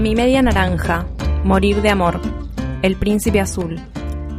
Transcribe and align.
Mi 0.00 0.14
media 0.14 0.40
naranja, 0.40 1.04
morir 1.44 1.82
de 1.82 1.90
amor, 1.90 2.22
el 2.80 2.96
príncipe 2.96 3.38
azul, 3.38 3.78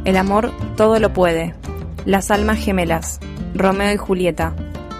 el 0.04 0.16
amor 0.16 0.50
todo 0.76 0.98
lo 0.98 1.12
puede, 1.12 1.54
las 2.04 2.32
almas 2.32 2.58
gemelas, 2.58 3.20
Romeo 3.54 3.94
y 3.94 3.96
Julieta, 3.96 4.56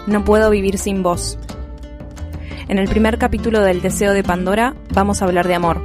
no 0.07 0.23
puedo 0.23 0.49
vivir 0.49 0.77
sin 0.77 1.03
vos. 1.03 1.37
En 2.69 2.79
el 2.79 2.87
primer 2.87 3.17
capítulo 3.17 3.59
del 3.59 3.81
Deseo 3.81 4.13
de 4.13 4.23
Pandora 4.23 4.73
vamos 4.93 5.21
a 5.21 5.25
hablar 5.25 5.49
de 5.49 5.55
amor. 5.55 5.81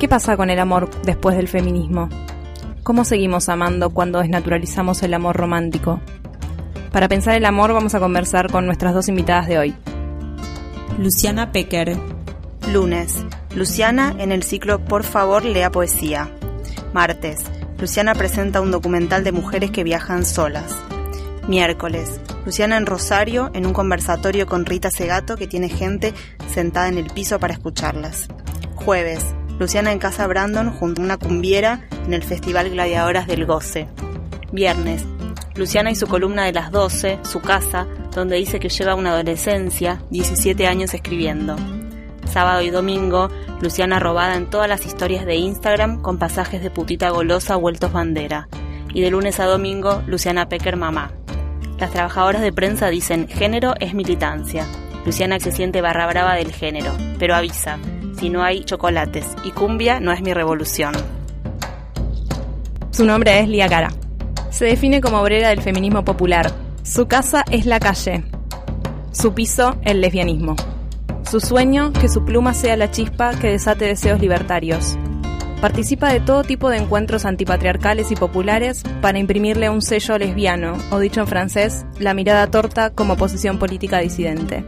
¿Qué 0.00 0.08
pasa 0.08 0.36
con 0.36 0.50
el 0.50 0.58
amor 0.58 0.90
después 1.04 1.36
del 1.36 1.46
feminismo? 1.46 2.08
¿Cómo 2.82 3.04
seguimos 3.04 3.48
amando 3.48 3.90
cuando 3.90 4.18
desnaturalizamos 4.18 5.00
el 5.04 5.14
amor 5.14 5.36
romántico? 5.36 6.00
Para 6.90 7.06
pensar 7.06 7.36
el 7.36 7.44
amor 7.44 7.72
vamos 7.72 7.94
a 7.94 8.00
conversar 8.00 8.50
con 8.50 8.66
nuestras 8.66 8.94
dos 8.94 9.08
invitadas 9.08 9.46
de 9.46 9.60
hoy. 9.60 9.76
Luciana 10.98 11.52
Pecker. 11.52 12.15
Lunes, 12.72 13.24
Luciana 13.54 14.12
en 14.18 14.32
el 14.32 14.42
ciclo 14.42 14.84
Por 14.84 15.04
favor 15.04 15.44
lea 15.44 15.70
poesía. 15.70 16.28
Martes, 16.92 17.38
Luciana 17.78 18.12
presenta 18.14 18.60
un 18.60 18.72
documental 18.72 19.22
de 19.22 19.30
mujeres 19.30 19.70
que 19.70 19.84
viajan 19.84 20.24
solas. 20.24 20.74
Miércoles, 21.46 22.20
Luciana 22.44 22.76
en 22.76 22.86
Rosario 22.86 23.52
en 23.54 23.66
un 23.66 23.72
conversatorio 23.72 24.46
con 24.46 24.66
Rita 24.66 24.90
Segato 24.90 25.36
que 25.36 25.46
tiene 25.46 25.68
gente 25.68 26.12
sentada 26.52 26.88
en 26.88 26.98
el 26.98 27.06
piso 27.06 27.38
para 27.38 27.52
escucharlas. 27.52 28.26
Jueves, 28.74 29.24
Luciana 29.60 29.92
en 29.92 30.00
Casa 30.00 30.26
Brandon 30.26 30.72
junto 30.72 31.02
a 31.02 31.04
una 31.04 31.18
cumbiera 31.18 31.86
en 32.04 32.14
el 32.14 32.24
Festival 32.24 32.70
Gladiadoras 32.70 33.28
del 33.28 33.46
Goce. 33.46 33.86
Viernes, 34.50 35.04
Luciana 35.54 35.92
y 35.92 35.94
su 35.94 36.08
columna 36.08 36.46
de 36.46 36.52
las 36.52 36.72
12, 36.72 37.20
su 37.22 37.40
casa, 37.40 37.86
donde 38.12 38.36
dice 38.36 38.58
que 38.58 38.70
lleva 38.70 38.96
una 38.96 39.12
adolescencia, 39.12 40.02
17 40.10 40.66
años 40.66 40.94
escribiendo 40.94 41.56
sábado 42.26 42.62
y 42.62 42.70
domingo, 42.70 43.28
Luciana 43.60 43.98
robada 43.98 44.34
en 44.36 44.46
todas 44.50 44.68
las 44.68 44.84
historias 44.86 45.24
de 45.26 45.36
Instagram 45.36 46.02
con 46.02 46.18
pasajes 46.18 46.62
de 46.62 46.70
putita 46.70 47.10
golosa 47.10 47.56
vueltos 47.56 47.92
bandera. 47.92 48.48
Y 48.92 49.00
de 49.00 49.10
lunes 49.10 49.40
a 49.40 49.46
domingo, 49.46 50.02
Luciana 50.06 50.48
Pecker 50.48 50.76
mamá. 50.76 51.12
Las 51.78 51.90
trabajadoras 51.90 52.42
de 52.42 52.52
prensa 52.52 52.88
dicen, 52.88 53.28
género 53.28 53.74
es 53.80 53.94
militancia. 53.94 54.66
Luciana 55.04 55.38
se 55.38 55.52
siente 55.52 55.80
barra 55.80 56.06
brava 56.06 56.34
del 56.34 56.52
género, 56.52 56.92
pero 57.18 57.34
avisa, 57.34 57.78
si 58.18 58.30
no 58.30 58.42
hay 58.42 58.64
chocolates 58.64 59.26
y 59.44 59.50
cumbia 59.50 60.00
no 60.00 60.12
es 60.12 60.22
mi 60.22 60.32
revolución. 60.32 60.94
Su 62.90 63.04
nombre 63.04 63.40
es 63.40 63.48
Lía 63.48 63.68
Cara. 63.68 63.92
Se 64.50 64.64
define 64.64 65.02
como 65.02 65.20
obrera 65.20 65.50
del 65.50 65.60
feminismo 65.60 66.02
popular. 66.04 66.50
Su 66.82 67.06
casa 67.06 67.44
es 67.50 67.66
la 67.66 67.78
calle. 67.78 68.24
Su 69.12 69.34
piso, 69.34 69.76
el 69.82 70.00
lesbianismo. 70.00 70.56
Su 71.30 71.40
sueño, 71.40 71.92
que 71.92 72.08
su 72.08 72.24
pluma 72.24 72.54
sea 72.54 72.76
la 72.76 72.92
chispa 72.92 73.32
que 73.34 73.50
desate 73.50 73.84
deseos 73.84 74.20
libertarios. 74.20 74.96
Participa 75.60 76.12
de 76.12 76.20
todo 76.20 76.44
tipo 76.44 76.70
de 76.70 76.76
encuentros 76.76 77.24
antipatriarcales 77.24 78.12
y 78.12 78.14
populares 78.14 78.84
para 79.02 79.18
imprimirle 79.18 79.68
un 79.68 79.82
sello 79.82 80.18
lesbiano, 80.18 80.76
o 80.92 81.00
dicho 81.00 81.20
en 81.20 81.26
francés, 81.26 81.84
la 81.98 82.14
mirada 82.14 82.46
torta 82.46 82.90
como 82.90 83.16
posición 83.16 83.58
política 83.58 83.98
disidente. 83.98 84.64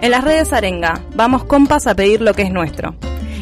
En 0.00 0.10
las 0.10 0.24
redes 0.24 0.52
Arenga, 0.52 1.00
vamos 1.14 1.44
compas 1.44 1.86
a 1.86 1.94
pedir 1.94 2.22
lo 2.22 2.34
que 2.34 2.42
es 2.42 2.50
nuestro. 2.50 2.96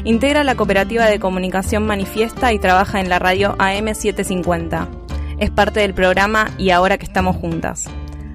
Integra 0.04 0.44
la 0.44 0.56
cooperativa 0.56 1.06
de 1.06 1.19
comunicación 1.19 1.86
Manifiesta 1.86 2.52
y 2.52 2.58
trabaja 2.58 3.00
en 3.00 3.08
la 3.08 3.19
radio 3.19 3.56
AM750. 3.56 4.88
Es 5.38 5.50
parte 5.50 5.80
del 5.80 5.94
programa 5.94 6.50
Y 6.58 6.69
ahora 6.69 6.98
que 6.98 7.06
estamos 7.06 7.36
juntas. 7.36 7.84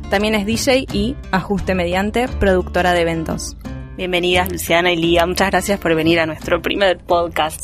También 0.09 0.33
es 0.33 0.47
DJ 0.47 0.87
y, 0.91 1.15
ajuste 1.31 1.75
mediante, 1.75 2.27
productora 2.27 2.93
de 2.93 3.01
eventos. 3.01 3.57
Bienvenidas 4.01 4.51
Luciana 4.51 4.91
y 4.91 4.95
Lía, 4.95 5.27
muchas 5.27 5.51
gracias 5.51 5.79
por 5.79 5.93
venir 5.93 6.19
a 6.19 6.25
nuestro 6.25 6.59
primer 6.59 6.97
podcast. 6.97 7.63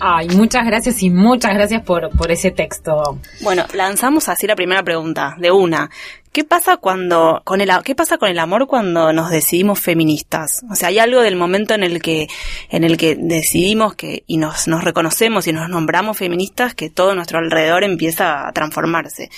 Ay, 0.00 0.26
muchas 0.30 0.64
gracias 0.64 1.02
y 1.02 1.10
muchas 1.10 1.52
gracias 1.52 1.82
por, 1.82 2.08
por 2.16 2.32
ese 2.32 2.50
texto. 2.50 3.20
Bueno, 3.42 3.66
lanzamos 3.74 4.30
así 4.30 4.46
la 4.46 4.56
primera 4.56 4.82
pregunta, 4.82 5.36
de 5.38 5.50
una. 5.50 5.90
¿Qué 6.32 6.44
pasa 6.44 6.78
cuando 6.78 7.42
con 7.44 7.60
el 7.60 7.70
qué 7.84 7.94
pasa 7.94 8.16
con 8.16 8.30
el 8.30 8.38
amor 8.38 8.66
cuando 8.66 9.12
nos 9.12 9.28
decidimos 9.28 9.78
feministas? 9.78 10.62
O 10.70 10.74
sea, 10.74 10.88
hay 10.88 10.98
algo 10.98 11.20
del 11.20 11.36
momento 11.36 11.74
en 11.74 11.82
el 11.82 12.00
que 12.00 12.28
en 12.70 12.82
el 12.82 12.96
que 12.96 13.14
decidimos 13.14 13.94
que 13.96 14.24
y 14.26 14.38
nos 14.38 14.68
nos 14.68 14.82
reconocemos 14.82 15.46
y 15.46 15.52
nos 15.52 15.68
nombramos 15.68 16.16
feministas 16.16 16.74
que 16.74 16.88
todo 16.88 17.14
nuestro 17.14 17.38
alrededor 17.38 17.84
empieza 17.84 18.48
a 18.48 18.52
transformarse. 18.52 19.28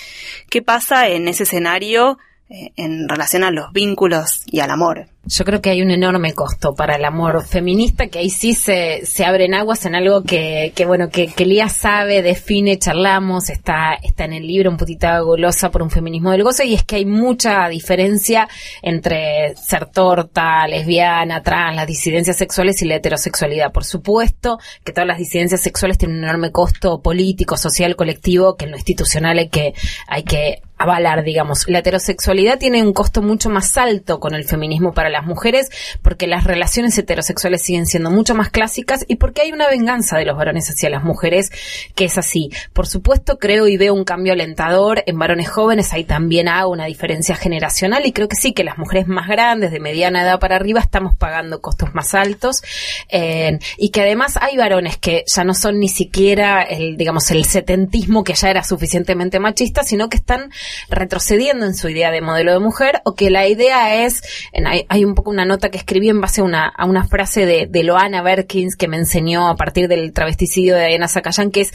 ¿Qué 0.49 0.61
pasa 0.61 1.09
en 1.09 1.27
ese 1.27 1.43
escenario 1.43 2.17
eh, 2.49 2.71
en 2.77 3.09
relación 3.09 3.43
a 3.43 3.51
los 3.51 3.73
vínculos 3.73 4.43
y 4.45 4.61
al 4.61 4.71
amor? 4.71 5.07
Yo 5.31 5.45
creo 5.45 5.61
que 5.61 5.69
hay 5.69 5.83
un 5.83 5.91
enorme 5.91 6.33
costo 6.33 6.73
para 6.73 6.95
el 6.95 7.05
amor 7.05 7.45
feminista, 7.45 8.07
que 8.07 8.17
ahí 8.17 8.31
sí 8.31 8.55
se, 8.55 9.05
se 9.05 9.25
abren 9.25 9.53
aguas 9.53 9.85
en 9.85 9.93
algo 9.93 10.23
que, 10.23 10.73
que 10.75 10.87
bueno, 10.87 11.09
que, 11.09 11.27
que 11.27 11.45
Lía 11.45 11.69
sabe, 11.69 12.23
define, 12.23 12.79
charlamos, 12.79 13.51
está, 13.51 13.93
está 14.01 14.25
en 14.25 14.33
el 14.33 14.47
libro 14.47 14.71
un 14.71 14.77
poquito 14.77 15.07
golosa 15.23 15.69
por 15.69 15.83
un 15.83 15.91
feminismo 15.91 16.31
del 16.31 16.41
gozo, 16.41 16.63
y 16.63 16.73
es 16.73 16.83
que 16.83 16.95
hay 16.95 17.05
mucha 17.05 17.69
diferencia 17.69 18.47
entre 18.81 19.55
ser 19.55 19.85
torta, 19.85 20.67
lesbiana, 20.67 21.43
trans, 21.43 21.75
las 21.75 21.85
disidencias 21.85 22.35
sexuales 22.35 22.81
y 22.81 22.85
la 22.85 22.95
heterosexualidad. 22.95 23.71
Por 23.71 23.85
supuesto 23.85 24.57
que 24.83 24.93
todas 24.93 25.07
las 25.07 25.19
disidencias 25.19 25.61
sexuales 25.61 25.99
tienen 25.99 26.17
un 26.17 26.23
enorme 26.23 26.51
costo 26.51 27.01
político, 27.03 27.55
social, 27.55 27.95
colectivo, 27.95 28.55
que 28.55 28.65
en 28.65 28.71
lo 28.71 28.77
institucional 28.77 29.37
hay 29.37 29.49
que, 29.49 29.75
hay 30.07 30.23
que 30.23 30.63
avalar, 30.79 31.23
digamos. 31.23 31.65
La 31.67 31.79
heterosexualidad 31.79 32.57
tiene 32.57 32.81
un 32.81 32.93
costo 32.93 33.21
mucho 33.21 33.49
más 33.49 33.77
alto 33.77 34.19
con 34.19 34.33
el 34.33 34.45
feminismo 34.45 34.93
para 34.93 35.09
las 35.19 35.27
mujeres, 35.27 35.69
porque 36.01 36.27
las 36.27 36.43
relaciones 36.43 36.97
heterosexuales 36.97 37.61
siguen 37.61 37.85
siendo 37.85 38.09
mucho 38.09 38.35
más 38.35 38.49
clásicas 38.49 39.05
y 39.07 39.15
porque 39.15 39.41
hay 39.41 39.51
una 39.51 39.67
venganza 39.67 40.17
de 40.17 40.25
los 40.25 40.37
varones 40.37 40.69
hacia 40.69 40.89
las 40.89 41.03
mujeres 41.03 41.51
que 41.95 42.05
es 42.05 42.17
así. 42.17 42.49
Por 42.73 42.87
supuesto, 42.87 43.37
creo 43.37 43.67
y 43.67 43.77
veo 43.77 43.93
un 43.93 44.03
cambio 44.03 44.33
alentador 44.33 45.03
en 45.05 45.19
varones 45.19 45.49
jóvenes, 45.49 45.93
ahí 45.93 46.03
también 46.03 46.47
hago 46.47 46.71
una 46.71 46.85
diferencia 46.85 47.35
generacional 47.35 48.05
y 48.05 48.11
creo 48.11 48.27
que 48.27 48.35
sí, 48.35 48.53
que 48.53 48.63
las 48.63 48.77
mujeres 48.77 49.07
más 49.07 49.27
grandes, 49.27 49.71
de 49.71 49.79
mediana 49.79 50.23
edad 50.23 50.39
para 50.39 50.55
arriba, 50.55 50.79
estamos 50.79 51.15
pagando 51.15 51.61
costos 51.61 51.93
más 51.93 52.13
altos 52.13 52.61
eh, 53.09 53.59
y 53.77 53.89
que 53.89 54.01
además 54.01 54.37
hay 54.41 54.57
varones 54.57 54.97
que 54.97 55.23
ya 55.27 55.43
no 55.43 55.53
son 55.53 55.79
ni 55.79 55.89
siquiera 55.89 56.61
el, 56.61 56.97
digamos, 56.97 57.29
el 57.31 57.45
setentismo 57.45 58.23
que 58.23 58.33
ya 58.33 58.49
era 58.49 58.63
suficientemente 58.63 59.39
machista, 59.39 59.83
sino 59.83 60.09
que 60.09 60.17
están 60.17 60.51
retrocediendo 60.89 61.65
en 61.65 61.75
su 61.75 61.89
idea 61.89 62.11
de 62.11 62.21
modelo 62.21 62.53
de 62.53 62.59
mujer 62.59 63.01
o 63.03 63.15
que 63.15 63.29
la 63.29 63.47
idea 63.47 64.05
es, 64.05 64.21
hay, 64.65 64.85
hay, 64.87 65.05
un 65.09 65.15
poco 65.15 65.29
una 65.31 65.45
nota 65.45 65.69
que 65.69 65.77
escribí 65.77 66.09
en 66.09 66.21
base 66.21 66.41
a 66.41 66.43
una, 66.85 67.03
frase 67.05 67.45
de, 67.45 67.67
de 67.67 67.83
Loana 67.83 68.21
Berkins 68.21 68.75
que 68.75 68.87
me 68.87 68.97
enseñó 68.97 69.47
a 69.47 69.55
partir 69.55 69.87
del 69.87 70.13
travesticidio 70.13 70.75
de 70.75 70.87
Diana 70.87 71.07
Zacayán, 71.07 71.51
que 71.51 71.61
es, 71.61 71.71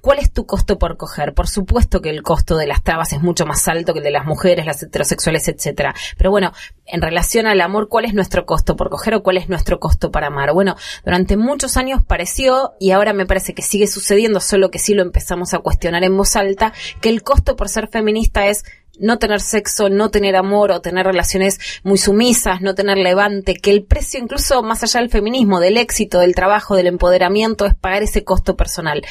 ¿cuál 0.00 0.18
es 0.18 0.32
tu 0.32 0.46
costo 0.46 0.78
por 0.78 0.96
coger? 0.96 1.34
Por 1.34 1.48
supuesto 1.48 2.00
que 2.00 2.10
el 2.10 2.22
costo 2.22 2.56
de 2.56 2.66
las 2.66 2.82
trabas 2.82 3.12
es 3.12 3.22
mucho 3.22 3.46
más 3.46 3.66
alto 3.68 3.92
que 3.92 4.00
el 4.00 4.04
de 4.04 4.10
las 4.10 4.24
mujeres, 4.24 4.66
las 4.66 4.82
heterosexuales, 4.82 5.48
etcétera. 5.48 5.94
Pero 6.16 6.30
bueno, 6.30 6.52
en 6.86 7.02
relación 7.02 7.46
al 7.46 7.60
amor, 7.60 7.88
¿cuál 7.88 8.06
es 8.06 8.14
nuestro 8.14 8.46
costo 8.46 8.76
por 8.76 8.90
coger 8.90 9.14
o 9.14 9.22
cuál 9.22 9.36
es 9.36 9.48
nuestro 9.48 9.78
costo 9.78 10.10
para 10.10 10.28
amar? 10.28 10.52
Bueno, 10.52 10.76
durante 11.04 11.36
muchos 11.36 11.76
años 11.76 12.02
pareció, 12.04 12.72
y 12.80 12.92
ahora 12.92 13.12
me 13.12 13.26
parece 13.26 13.54
que 13.54 13.62
sigue 13.62 13.86
sucediendo, 13.86 14.40
solo 14.40 14.70
que 14.70 14.78
sí 14.78 14.94
lo 14.94 15.02
empezamos 15.02 15.54
a 15.54 15.58
cuestionar 15.58 16.04
en 16.04 16.16
voz 16.16 16.36
alta, 16.36 16.72
que 17.00 17.10
el 17.10 17.22
costo 17.22 17.56
por 17.56 17.68
ser 17.68 17.88
feminista 17.88 18.46
es 18.46 18.64
no 19.00 19.18
tener 19.18 19.40
sexo, 19.40 19.88
no 19.88 20.10
tener 20.10 20.36
amor 20.36 20.70
o 20.70 20.80
tener 20.80 21.06
relaciones 21.06 21.58
muy 21.82 21.98
sumisas, 21.98 22.60
no 22.60 22.74
tener 22.74 22.98
levante, 22.98 23.54
que 23.54 23.70
el 23.70 23.84
precio 23.84 24.20
incluso 24.20 24.62
más 24.62 24.82
allá 24.82 25.00
del 25.00 25.10
feminismo, 25.10 25.60
del 25.60 25.76
éxito, 25.76 26.20
del 26.20 26.34
trabajo, 26.34 26.76
del 26.76 26.86
empoderamiento 26.86 27.66
es 27.66 27.74
pagar 27.74 28.02
ese 28.02 28.24
costo 28.24 28.56
personal. 28.56 29.02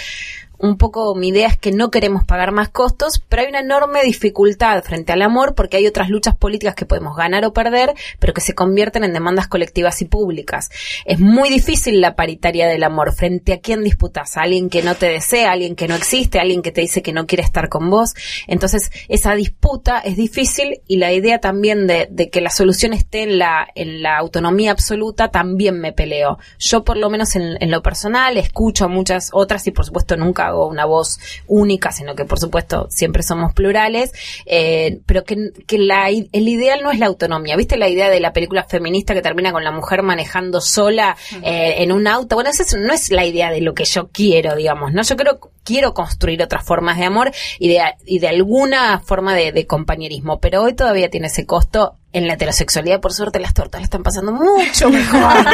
Un 0.59 0.77
poco 0.77 1.15
mi 1.15 1.29
idea 1.29 1.47
es 1.47 1.57
que 1.57 1.71
no 1.71 1.91
queremos 1.91 2.23
pagar 2.23 2.51
más 2.51 2.69
costos, 2.69 3.23
pero 3.29 3.41
hay 3.41 3.49
una 3.49 3.59
enorme 3.59 4.03
dificultad 4.03 4.83
frente 4.83 5.11
al 5.11 5.21
amor 5.21 5.55
porque 5.55 5.77
hay 5.77 5.87
otras 5.87 6.09
luchas 6.09 6.35
políticas 6.35 6.75
que 6.75 6.85
podemos 6.85 7.15
ganar 7.15 7.45
o 7.45 7.53
perder, 7.53 7.93
pero 8.19 8.33
que 8.33 8.41
se 8.41 8.55
convierten 8.55 9.03
en 9.03 9.13
demandas 9.13 9.47
colectivas 9.47 10.01
y 10.01 10.05
públicas. 10.05 10.69
Es 11.05 11.19
muy 11.19 11.49
difícil 11.49 12.01
la 12.01 12.15
paritaria 12.15 12.67
del 12.67 12.83
amor. 12.83 13.13
¿Frente 13.13 13.53
a 13.53 13.59
quién 13.59 13.83
disputas? 13.83 14.37
¿A 14.37 14.41
alguien 14.41 14.69
que 14.69 14.81
no 14.83 14.95
te 14.95 15.07
desea? 15.07 15.49
¿A 15.49 15.53
alguien 15.53 15.75
que 15.75 15.87
no 15.87 15.95
existe? 15.95 16.39
¿A 16.39 16.41
alguien 16.41 16.61
que 16.61 16.71
te 16.71 16.81
dice 16.81 17.01
que 17.01 17.13
no 17.13 17.27
quiere 17.27 17.43
estar 17.43 17.69
con 17.69 17.89
vos? 17.89 18.13
Entonces, 18.47 18.91
esa 19.07 19.35
disputa 19.35 19.99
es 19.99 20.17
difícil 20.17 20.81
y 20.87 20.97
la 20.97 21.13
idea 21.13 21.39
también 21.39 21.87
de, 21.87 22.29
que 22.31 22.41
la 22.41 22.49
solución 22.49 22.93
esté 22.93 23.23
en 23.23 23.37
la, 23.37 23.67
en 23.75 24.01
la 24.01 24.17
autonomía 24.17 24.71
absoluta 24.71 25.29
también 25.29 25.79
me 25.79 25.93
peleo. 25.93 26.37
Yo, 26.59 26.83
por 26.83 26.97
lo 26.97 27.09
menos 27.09 27.35
en, 27.35 27.71
lo 27.71 27.81
personal, 27.81 28.37
escucho 28.37 28.85
a 28.85 28.87
muchas 28.87 29.29
otras 29.33 29.65
y, 29.67 29.71
por 29.71 29.85
supuesto, 29.85 30.15
nunca 30.17 30.46
hago 30.47 30.67
una 30.67 30.85
voz 30.85 31.19
única, 31.47 31.91
sino 31.91 32.15
que, 32.15 32.25
por 32.25 32.39
supuesto, 32.39 32.87
siempre 32.89 33.23
somos 33.23 33.53
plurales, 33.53 34.11
eh, 34.45 34.99
pero 35.05 35.23
que, 35.23 35.51
que 35.65 35.77
la, 35.77 36.09
el 36.09 36.47
ideal 36.47 36.81
no 36.83 36.91
es 36.91 36.99
la 36.99 37.07
autonomía. 37.07 37.55
¿Viste 37.55 37.77
la 37.77 37.89
idea 37.89 38.09
de 38.09 38.19
la 38.19 38.33
película 38.33 38.63
feminista 38.63 39.13
que 39.13 39.21
termina 39.21 39.51
con 39.51 39.63
la 39.63 39.71
mujer 39.71 40.03
manejando 40.03 40.61
sola 40.61 41.15
eh, 41.43 41.75
en 41.79 41.91
un 41.91 42.07
auto? 42.07 42.35
Bueno, 42.35 42.49
esa 42.49 42.63
no 42.77 42.93
es 42.93 43.11
la 43.11 43.25
idea 43.25 43.51
de 43.51 43.61
lo 43.61 43.73
que 43.73 43.85
yo 43.85 44.09
quiero, 44.11 44.55
digamos, 44.55 44.93
¿no? 44.93 45.01
Yo 45.03 45.15
creo 45.15 45.39
quiero 45.63 45.93
construir 45.93 46.41
otras 46.41 46.63
formas 46.63 46.97
de 46.97 47.03
amor 47.03 47.31
y 47.59 47.67
de, 47.67 47.81
y 48.05 48.19
de 48.19 48.29
alguna 48.29 49.01
forma 49.01 49.35
de, 49.35 49.51
de 49.51 49.67
compañerismo, 49.67 50.39
pero 50.39 50.63
hoy 50.63 50.73
todavía 50.73 51.09
tiene 51.09 51.27
ese 51.27 51.45
costo 51.45 51.97
en 52.17 52.27
la 52.27 52.33
heterosexualidad, 52.33 52.99
por 52.99 53.13
suerte, 53.13 53.39
las 53.39 53.53
tortas 53.53 53.79
le 53.79 53.85
están 53.85 54.01
pasando 54.01 54.31
mucho 54.31 54.89
mejor. 54.89 55.45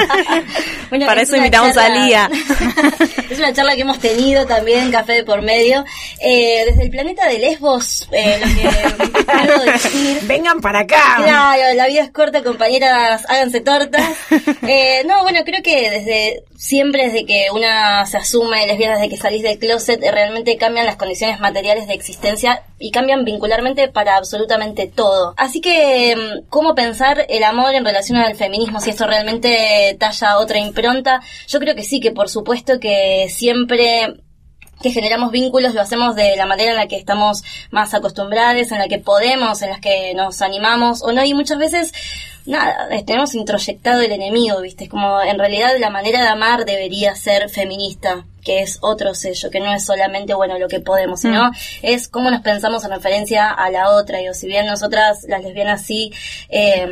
Para 1.06 1.22
eso 1.22 1.36
invitamos 1.36 1.76
a 1.76 1.90
Lía. 1.90 2.30
es 3.30 3.38
una 3.38 3.52
charla 3.52 3.76
que 3.76 3.82
hemos 3.82 4.00
tenido 4.00 4.46
también, 4.46 4.90
Café 4.90 5.14
de 5.14 5.24
por 5.26 5.42
Medio. 5.42 5.84
Eh, 6.22 6.64
desde 6.66 6.84
el 6.84 6.90
planeta 6.90 7.28
de 7.28 7.40
Lesbos, 7.40 8.08
eh, 8.12 8.40
lo 8.40 9.10
que 9.10 9.24
puedo 9.26 9.64
decir. 9.66 10.20
Vengan 10.24 10.62
para 10.62 10.80
acá. 10.80 11.16
Claro, 11.18 11.74
la 11.76 11.88
vida 11.88 12.04
es 12.04 12.12
corta, 12.12 12.44
compañeras, 12.44 13.26
háganse 13.28 13.60
tortas. 13.60 14.16
Eh, 14.62 15.04
no, 15.06 15.24
bueno, 15.24 15.42
creo 15.44 15.62
que 15.62 15.90
desde 15.90 16.44
siempre, 16.56 17.08
desde 17.08 17.26
que 17.26 17.48
una 17.54 18.06
se 18.06 18.18
asume 18.18 18.66
lesbiana, 18.68 18.96
desde 18.96 19.10
que 19.10 19.18
salís 19.18 19.44
del 19.44 19.60
closet, 19.60 20.00
realmente 20.00 20.56
cambian 20.56 20.86
las 20.86 20.96
condiciones 20.96 21.42
materiales 21.42 21.88
de 21.88 21.94
existencia 21.94 22.64
y 22.80 22.92
cambian 22.92 23.26
vincularmente 23.26 23.90
para 23.90 24.16
absolutamente 24.16 24.88
todo. 24.88 25.34
Así 25.36 25.60
que 25.60 26.16
mm, 26.16 26.50
cómo 26.54 26.76
pensar 26.76 27.26
el 27.30 27.44
amor 27.44 27.74
en 27.74 27.84
relación 27.84 28.20
al 28.20 28.36
feminismo, 28.36 28.80
si 28.80 28.92
esto 28.92 29.08
realmente 29.08 29.98
talla 30.00 30.38
otra 30.38 30.60
impronta. 30.60 31.20
Yo 31.48 31.60
creo 31.60 31.74
que 31.74 31.82
sí, 31.84 32.00
que 32.00 32.12
por 32.12 32.30
supuesto 32.30 32.80
que 32.80 33.26
siempre 33.28 34.23
que 34.84 34.92
generamos 34.92 35.32
vínculos 35.32 35.74
lo 35.74 35.82
hacemos 35.82 36.16
de 36.16 36.36
la 36.36 36.46
manera 36.46 36.72
en 36.72 36.78
la 36.78 36.88
que 36.88 36.98
estamos 36.98 37.44
más 37.72 37.94
acostumbrados, 37.96 38.72
en 38.72 38.78
la 38.78 38.88
que 38.88 39.00
podemos, 39.00 39.62
en 39.64 39.70
las 39.70 39.80
que 39.80 40.14
nos 40.14 40.42
animamos 40.44 41.02
o 41.02 41.12
no, 41.12 41.24
y 41.24 41.34
muchas 41.34 41.58
veces 41.58 41.94
nada, 42.46 42.90
tenemos 43.06 43.34
introyectado 43.36 44.02
el 44.02 44.12
enemigo, 44.12 44.62
¿viste? 44.62 44.86
Es 44.86 44.90
como 44.90 45.22
en 45.22 45.40
realidad 45.40 45.72
la 45.80 45.90
manera 45.90 46.22
de 46.22 46.28
amar 46.28 46.66
debería 46.66 47.16
ser 47.16 47.50
feminista, 47.50 48.26
que 48.44 48.62
es 48.62 48.80
otro 48.82 49.16
sello, 49.16 49.50
que 49.50 49.62
no 49.62 49.74
es 49.74 49.86
solamente, 49.86 50.34
bueno, 50.34 50.60
lo 50.60 50.68
que 50.68 50.82
podemos, 50.82 51.22
sino 51.22 51.50
mm. 51.50 51.54
es 51.84 52.10
cómo 52.10 52.30
nos 52.30 52.42
pensamos 52.42 52.84
en 52.84 52.92
referencia 52.92 53.50
a 53.50 53.70
la 53.72 53.92
otra. 53.92 54.22
Y 54.22 54.28
o 54.28 54.34
si 54.34 54.48
bien 54.48 54.66
nosotras, 54.66 55.24
las 55.28 55.44
lesbianas, 55.44 55.86
sí, 55.86 56.12
eh, 56.50 56.86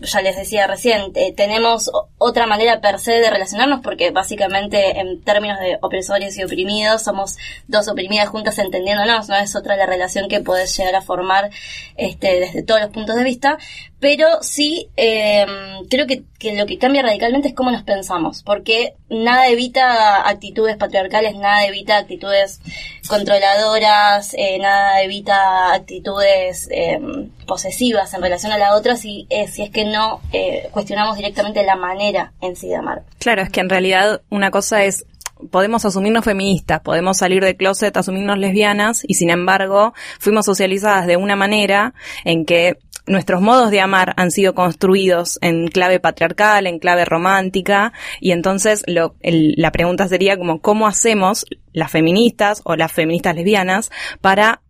ya 0.00 0.20
les 0.22 0.36
decía 0.36 0.66
recién, 0.66 1.12
eh, 1.14 1.32
tenemos 1.32 1.90
otra 2.18 2.46
manera 2.46 2.80
per 2.80 2.98
se 2.98 3.12
de 3.12 3.30
relacionarnos 3.30 3.80
porque 3.80 4.10
básicamente 4.10 5.00
en 5.00 5.22
términos 5.22 5.58
de 5.60 5.78
opresores 5.80 6.36
y 6.38 6.44
oprimidos 6.44 7.02
somos 7.02 7.36
dos 7.66 7.88
oprimidas 7.88 8.28
juntas 8.28 8.58
entendiéndonos, 8.58 9.28
no 9.28 9.36
es 9.36 9.56
otra 9.56 9.76
la 9.76 9.86
relación 9.86 10.28
que 10.28 10.40
puedes 10.40 10.76
llegar 10.76 10.94
a 10.94 11.02
formar 11.02 11.50
este, 11.96 12.40
desde 12.40 12.62
todos 12.62 12.80
los 12.80 12.90
puntos 12.90 13.16
de 13.16 13.24
vista, 13.24 13.58
pero 14.00 14.42
sí 14.42 14.88
em, 14.96 15.86
creo 15.88 16.06
que, 16.06 16.22
que, 16.38 16.54
lo 16.56 16.66
que 16.66 16.78
cambia 16.78 17.02
radicalmente 17.02 17.48
es 17.48 17.54
cómo 17.54 17.70
nos 17.70 17.82
pensamos, 17.82 18.42
porque 18.42 18.94
nada 19.10 19.48
evita 19.48 20.28
actitudes 20.28 20.76
patriarcales, 20.76 21.36
nada 21.36 21.66
evita 21.66 21.98
actitudes 21.98 22.60
controladoras, 23.08 24.34
eh, 24.34 24.58
nada 24.60 25.02
evita 25.02 25.74
actitudes 25.74 26.68
em, 26.70 27.30
posesivas 27.46 28.12
en 28.14 28.22
relación 28.22 28.52
a 28.52 28.58
la 28.58 28.76
otra 28.76 28.96
si, 28.96 29.26
eh, 29.30 29.48
si 29.48 29.62
es 29.62 29.70
que 29.70 29.84
no 29.84 30.20
eh, 30.32 30.68
cuestionamos 30.70 31.16
directamente 31.16 31.64
la 31.64 31.76
manera 31.76 32.32
en 32.40 32.54
sí 32.54 32.68
de 32.68 32.76
amar. 32.76 33.02
Claro, 33.18 33.42
es 33.42 33.50
que 33.50 33.60
en 33.60 33.68
realidad 33.68 34.22
una 34.30 34.50
cosa 34.50 34.84
es 34.84 35.06
podemos 35.50 35.84
asumirnos 35.84 36.24
feministas, 36.24 36.80
podemos 36.80 37.16
salir 37.18 37.44
de 37.44 37.56
closet, 37.56 37.96
asumirnos 37.96 38.38
lesbianas, 38.38 39.02
y 39.06 39.14
sin 39.14 39.30
embargo, 39.30 39.94
fuimos 40.18 40.46
socializadas 40.46 41.06
de 41.06 41.16
una 41.16 41.36
manera 41.36 41.94
en 42.24 42.44
que 42.44 42.78
nuestros 43.08 43.40
modos 43.40 43.70
de 43.70 43.80
amar 43.80 44.14
han 44.16 44.30
sido 44.30 44.54
construidos 44.54 45.38
en 45.42 45.68
clave 45.68 46.00
patriarcal, 46.00 46.66
en 46.66 46.78
clave 46.78 47.04
romántica, 47.04 47.92
y 48.20 48.32
entonces 48.32 48.82
lo, 48.86 49.16
la 49.22 49.72
pregunta 49.72 50.08
sería 50.08 50.36
como, 50.36 50.60
¿cómo 50.60 50.86
hacemos 50.86 51.46
las 51.72 51.90
feministas 51.90 52.60
o 52.64 52.76
las 52.76 52.92
feministas 52.92 53.34
lesbianas 53.34 53.90
para 54.20 54.62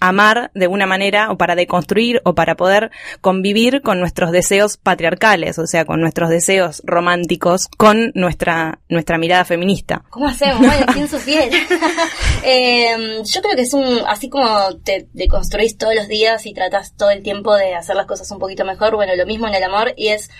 amar 0.00 0.50
de 0.54 0.66
una 0.66 0.86
manera 0.86 1.30
o 1.30 1.36
para 1.36 1.54
deconstruir 1.54 2.20
o 2.24 2.34
para 2.34 2.56
poder 2.56 2.90
convivir 3.20 3.82
con 3.82 4.00
nuestros 4.00 4.30
deseos 4.30 4.76
patriarcales, 4.76 5.58
o 5.58 5.66
sea, 5.66 5.84
con 5.84 6.00
nuestros 6.00 6.30
deseos 6.30 6.82
románticos, 6.84 7.68
con 7.76 8.12
nuestra, 8.14 8.80
nuestra 8.88 9.18
mirada 9.18 9.44
feminista. 9.44 10.04
¿Cómo 10.10 10.28
hacemos? 10.28 10.58
Bueno, 10.58 10.86
pienso 10.94 11.18
bien. 11.24 11.50
eh, 12.44 13.22
yo 13.24 13.40
creo 13.42 13.56
que 13.56 13.62
es 13.62 13.74
un, 13.74 14.00
así 14.06 14.28
como 14.28 14.76
te 14.84 15.08
deconstruís 15.12 15.76
todos 15.76 15.94
los 15.94 16.08
días 16.08 16.46
y 16.46 16.54
tratas 16.54 16.94
todo 16.96 17.10
el 17.10 17.22
tiempo 17.22 17.54
de 17.54 17.74
hacer 17.74 17.96
las 17.96 18.06
cosas 18.06 18.30
un 18.30 18.38
poquito 18.38 18.64
mejor, 18.64 18.94
bueno, 18.94 19.14
lo 19.16 19.26
mismo 19.26 19.46
en 19.48 19.54
el 19.54 19.62
amor 19.62 19.92
y 19.96 20.08
es 20.08 20.30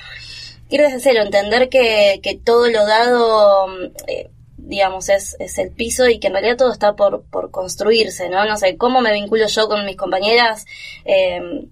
ir 0.69 0.81
desde 0.81 1.01
cero, 1.01 1.23
entender 1.23 1.69
que, 1.69 2.21
que 2.23 2.37
todo 2.37 2.69
lo 2.69 2.85
dado 2.87 3.67
eh, 4.07 4.31
digamos, 4.67 5.09
es, 5.09 5.37
es 5.39 5.59
el 5.59 5.71
piso 5.71 6.09
y 6.09 6.19
que 6.19 6.29
en 6.29 6.35
realidad 6.35 6.57
todo 6.57 6.73
está 6.73 6.95
por, 6.95 7.25
por 7.25 7.51
construirse, 7.51 8.29
¿no? 8.29 8.45
No 8.45 8.57
sé, 8.57 8.77
cómo 8.77 9.01
me 9.01 9.13
vinculo 9.13 9.47
yo 9.47 9.69
con 9.69 9.85
mis 9.85 9.97
compañeras, 9.97 10.67
eh, 11.05 11.67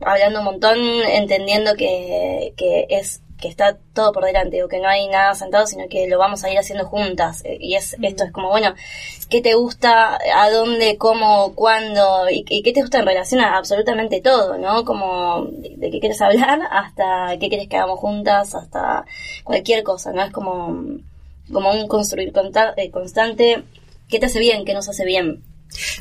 hablando 0.00 0.40
un 0.40 0.44
montón, 0.44 0.78
entendiendo 1.06 1.74
que, 1.74 2.54
que 2.56 2.86
es 2.90 3.22
que 3.40 3.48
está 3.48 3.78
todo 3.94 4.12
por 4.12 4.24
delante 4.24 4.62
o 4.62 4.68
que 4.68 4.80
no 4.80 4.88
hay 4.88 5.06
nada 5.08 5.34
sentado, 5.34 5.66
sino 5.66 5.88
que 5.88 6.08
lo 6.08 6.18
vamos 6.18 6.42
a 6.42 6.50
ir 6.50 6.58
haciendo 6.58 6.86
juntas. 6.86 7.44
Eh, 7.44 7.56
y 7.60 7.74
es 7.76 7.96
esto 8.02 8.24
es 8.24 8.32
como, 8.32 8.48
bueno, 8.48 8.74
¿qué 9.30 9.40
te 9.40 9.54
gusta? 9.54 10.18
¿A 10.34 10.50
dónde? 10.50 10.98
¿Cómo? 10.98 11.54
¿Cuándo? 11.54 12.28
¿Y, 12.30 12.44
qué 12.44 12.72
te 12.72 12.80
gusta 12.80 12.98
en 12.98 13.06
relación 13.06 13.40
a 13.40 13.56
absolutamente 13.56 14.20
todo? 14.20 14.58
¿No? 14.58 14.84
Como 14.84 15.46
de, 15.52 15.90
qué 15.90 16.00
quieres 16.00 16.20
hablar 16.20 16.60
hasta 16.70 17.36
qué 17.38 17.48
quieres 17.48 17.68
que 17.68 17.76
hagamos 17.76 18.00
juntas, 18.00 18.54
hasta 18.54 19.04
cualquier 19.44 19.82
cosa, 19.84 20.12
¿no? 20.12 20.22
Es 20.22 20.32
como 20.32 20.98
como 21.52 21.72
un 21.72 21.88
construir 21.88 22.32
eh, 22.76 22.90
constante, 22.90 23.62
¿qué 24.08 24.18
te 24.18 24.26
hace 24.26 24.38
bien, 24.38 24.64
qué 24.64 24.74
nos 24.74 24.88
hace 24.88 25.04
bien? 25.04 25.42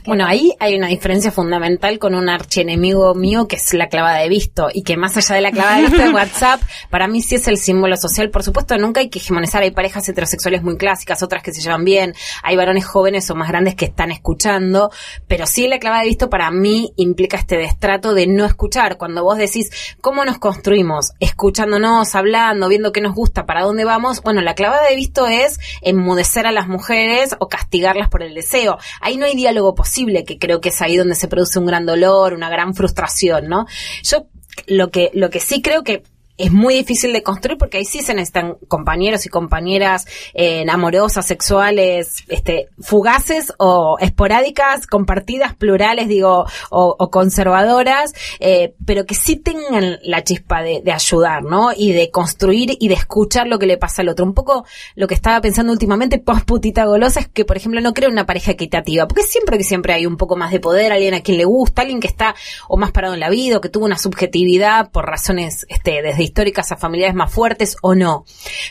Bueno, 0.07 0.25
ahí 0.25 0.54
hay 0.62 0.74
una 0.77 0.88
diferencia 0.88 1.33
fundamental 1.33 2.00
con 2.00 2.15
un 2.15 2.30
archienemigo 2.30 3.13
mío 3.13 3.45
que 3.45 3.57
es 3.57 3.74
la 3.74 3.89
clavada 3.89 4.19
de 4.19 4.30
visto 4.30 4.69
y 4.74 4.83
que 4.83 4.95
más 4.95 5.18
allá 5.18 5.36
de 5.36 5.42
la 5.42 5.51
clavada 5.51 5.75
de 5.75 5.88
visto 5.88 6.01
de 6.01 6.09
WhatsApp, 6.13 6.62
para 6.89 7.09
mí 7.09 7.21
sí 7.21 7.36
es 7.36 7.45
el 7.50 7.57
símbolo 7.57 7.98
social. 7.98 8.29
Por 8.29 8.41
supuesto, 8.41 8.77
nunca 8.77 9.01
hay 9.01 9.10
que 9.10 9.20
hegemonizar. 9.20 9.63
Hay 9.63 9.72
parejas 9.72 10.08
heterosexuales 10.08 10.63
muy 10.63 10.77
clásicas, 10.77 11.24
otras 11.24 11.43
que 11.43 11.53
se 11.53 11.60
llevan 11.60 11.84
bien, 11.84 12.15
hay 12.41 12.55
varones 12.55 12.86
jóvenes 12.86 13.29
o 13.29 13.36
más 13.36 13.50
grandes 13.50 13.75
que 13.75 13.84
están 13.84 14.12
escuchando, 14.12 14.91
pero 15.27 15.46
sí 15.46 15.67
la 15.67 15.77
clavada 15.77 16.03
de 16.03 16.08
visto 16.08 16.29
para 16.29 16.51
mí 16.51 16.93
implica 16.96 17.36
este 17.36 17.58
destrato 17.58 18.13
de 18.13 18.27
no 18.27 18.46
escuchar. 18.46 18.96
Cuando 18.96 19.25
vos 19.25 19.38
decís, 19.38 19.70
¿cómo 20.00 20.24
nos 20.24 20.38
construimos? 20.38 21.12
Escuchándonos, 21.20 22.15
hablando, 22.15 22.70
viendo 22.70 22.93
qué 22.93 23.01
nos 23.01 23.13
gusta, 23.13 23.46
para 23.46 23.63
dónde 23.63 23.84
vamos. 23.84 24.22
Bueno, 24.24 24.39
la 24.39 24.55
clavada 24.55 24.88
de 24.88 24.96
visto 24.96 25.27
es 25.27 25.60
enmudecer 25.82 26.48
a 26.48 26.53
las 26.53 26.70
mujeres 26.70 27.36
o 27.39 27.50
castigarlas 27.50 28.08
por 28.08 28.24
el 28.24 28.34
deseo. 28.34 28.77
Ahí 29.01 29.17
no 29.17 29.25
hay 29.25 29.36
diálogo 29.36 29.75
posible, 29.75 29.97
que 30.25 30.38
creo 30.38 30.62
que 30.62 30.70
es 30.70 30.82
ahí 30.82 30.98
donde 30.98 31.16
se 31.16 31.27
produce 31.27 31.60
un 31.60 31.66
gran 31.66 31.86
dolor, 31.86 32.34
una 32.34 32.50
gran 32.50 32.74
frustración, 32.74 33.48
¿no? 33.48 33.66
Yo 34.04 34.27
lo 34.68 34.89
que, 34.89 35.12
lo 35.13 35.30
que 35.30 35.39
sí 35.39 35.62
creo 35.62 35.84
que 35.84 36.04
es 36.38 36.51
muy 36.51 36.75
difícil 36.75 37.13
de 37.13 37.24
construir 37.24 37.58
porque 37.58 37.77
ahí 37.77 37.86
sí 37.86 38.01
se 38.01 38.13
necesitan 38.13 38.58
compañeros 38.67 39.25
y 39.25 39.29
compañeras 39.29 40.06
eh, 40.34 40.65
amorosas, 40.70 41.25
sexuales, 41.25 42.24
este, 42.27 42.70
fugaces 42.79 43.53
o 43.58 43.98
esporádicas, 44.00 44.86
compartidas, 44.86 45.56
plurales, 45.56 46.08
digo, 46.08 46.46
o, 46.70 47.10
conservadoras, 47.10 48.13
eh, 48.39 48.75
pero 48.86 49.06
que 49.06 49.15
sí 49.15 49.38
tengan 49.38 49.98
la 50.03 50.24
chispa 50.24 50.62
de, 50.62 50.84
ayudar, 50.91 51.44
¿no? 51.44 51.72
Y 51.75 51.91
de 51.94 52.12
construir 52.12 52.77
y 52.79 52.88
de 52.88 52.96
escuchar 52.96 53.48
lo 53.48 53.60
que 53.60 53.65
le 53.65 53.77
pasa 53.77 54.01
al 54.01 54.10
otro. 54.10 54.25
Un 54.25 54.34
poco 54.34 54.65
lo 54.96 55.08
que 55.08 55.13
estaba 55.13 55.41
pensando 55.41 55.72
últimamente, 55.72 56.20
post 56.20 56.46
putita 56.46 56.86
golosa, 56.86 57.20
es 57.20 57.27
que, 57.27 57.46
por 57.46 57.58
ejemplo, 57.58 57.82
no 57.82 57.94
creo 57.94 58.10
una 58.10 58.25
pareja 58.25 58.51
equitativa, 58.51 59.08
porque 59.08 59.24
siempre 59.24 59.58
que 59.58 59.63
siempre 59.63 59.94
hay 59.94 60.06
un 60.06 60.17
poco 60.17 60.36
más 60.36 60.51
de 60.51 60.60
poder, 60.60 60.91
alguien 60.91 61.13
a 61.13 61.22
quien 61.22 61.38
le 61.38 61.46
gusta, 61.46 61.82
alguien 61.82 62.00
que 62.00 62.08
está 62.08 62.36
o 62.67 62.77
más 62.77 62.91
parado 62.91 63.13
en 63.13 63.20
la 63.20 63.29
vida, 63.29 63.58
o 63.58 63.62
que 63.62 63.70
tuvo 63.70 63.86
una 63.86 63.98
subjetividad 63.98 64.91
por 64.91 65.06
razones, 65.06 65.65
este, 65.70 66.01
desde 66.01 66.26
históricas 66.27 66.72
a 66.72 66.77
familiares 66.77 67.15
más 67.15 67.31
fuertes 67.31 67.75
o 67.81 67.96
no. 67.96 68.25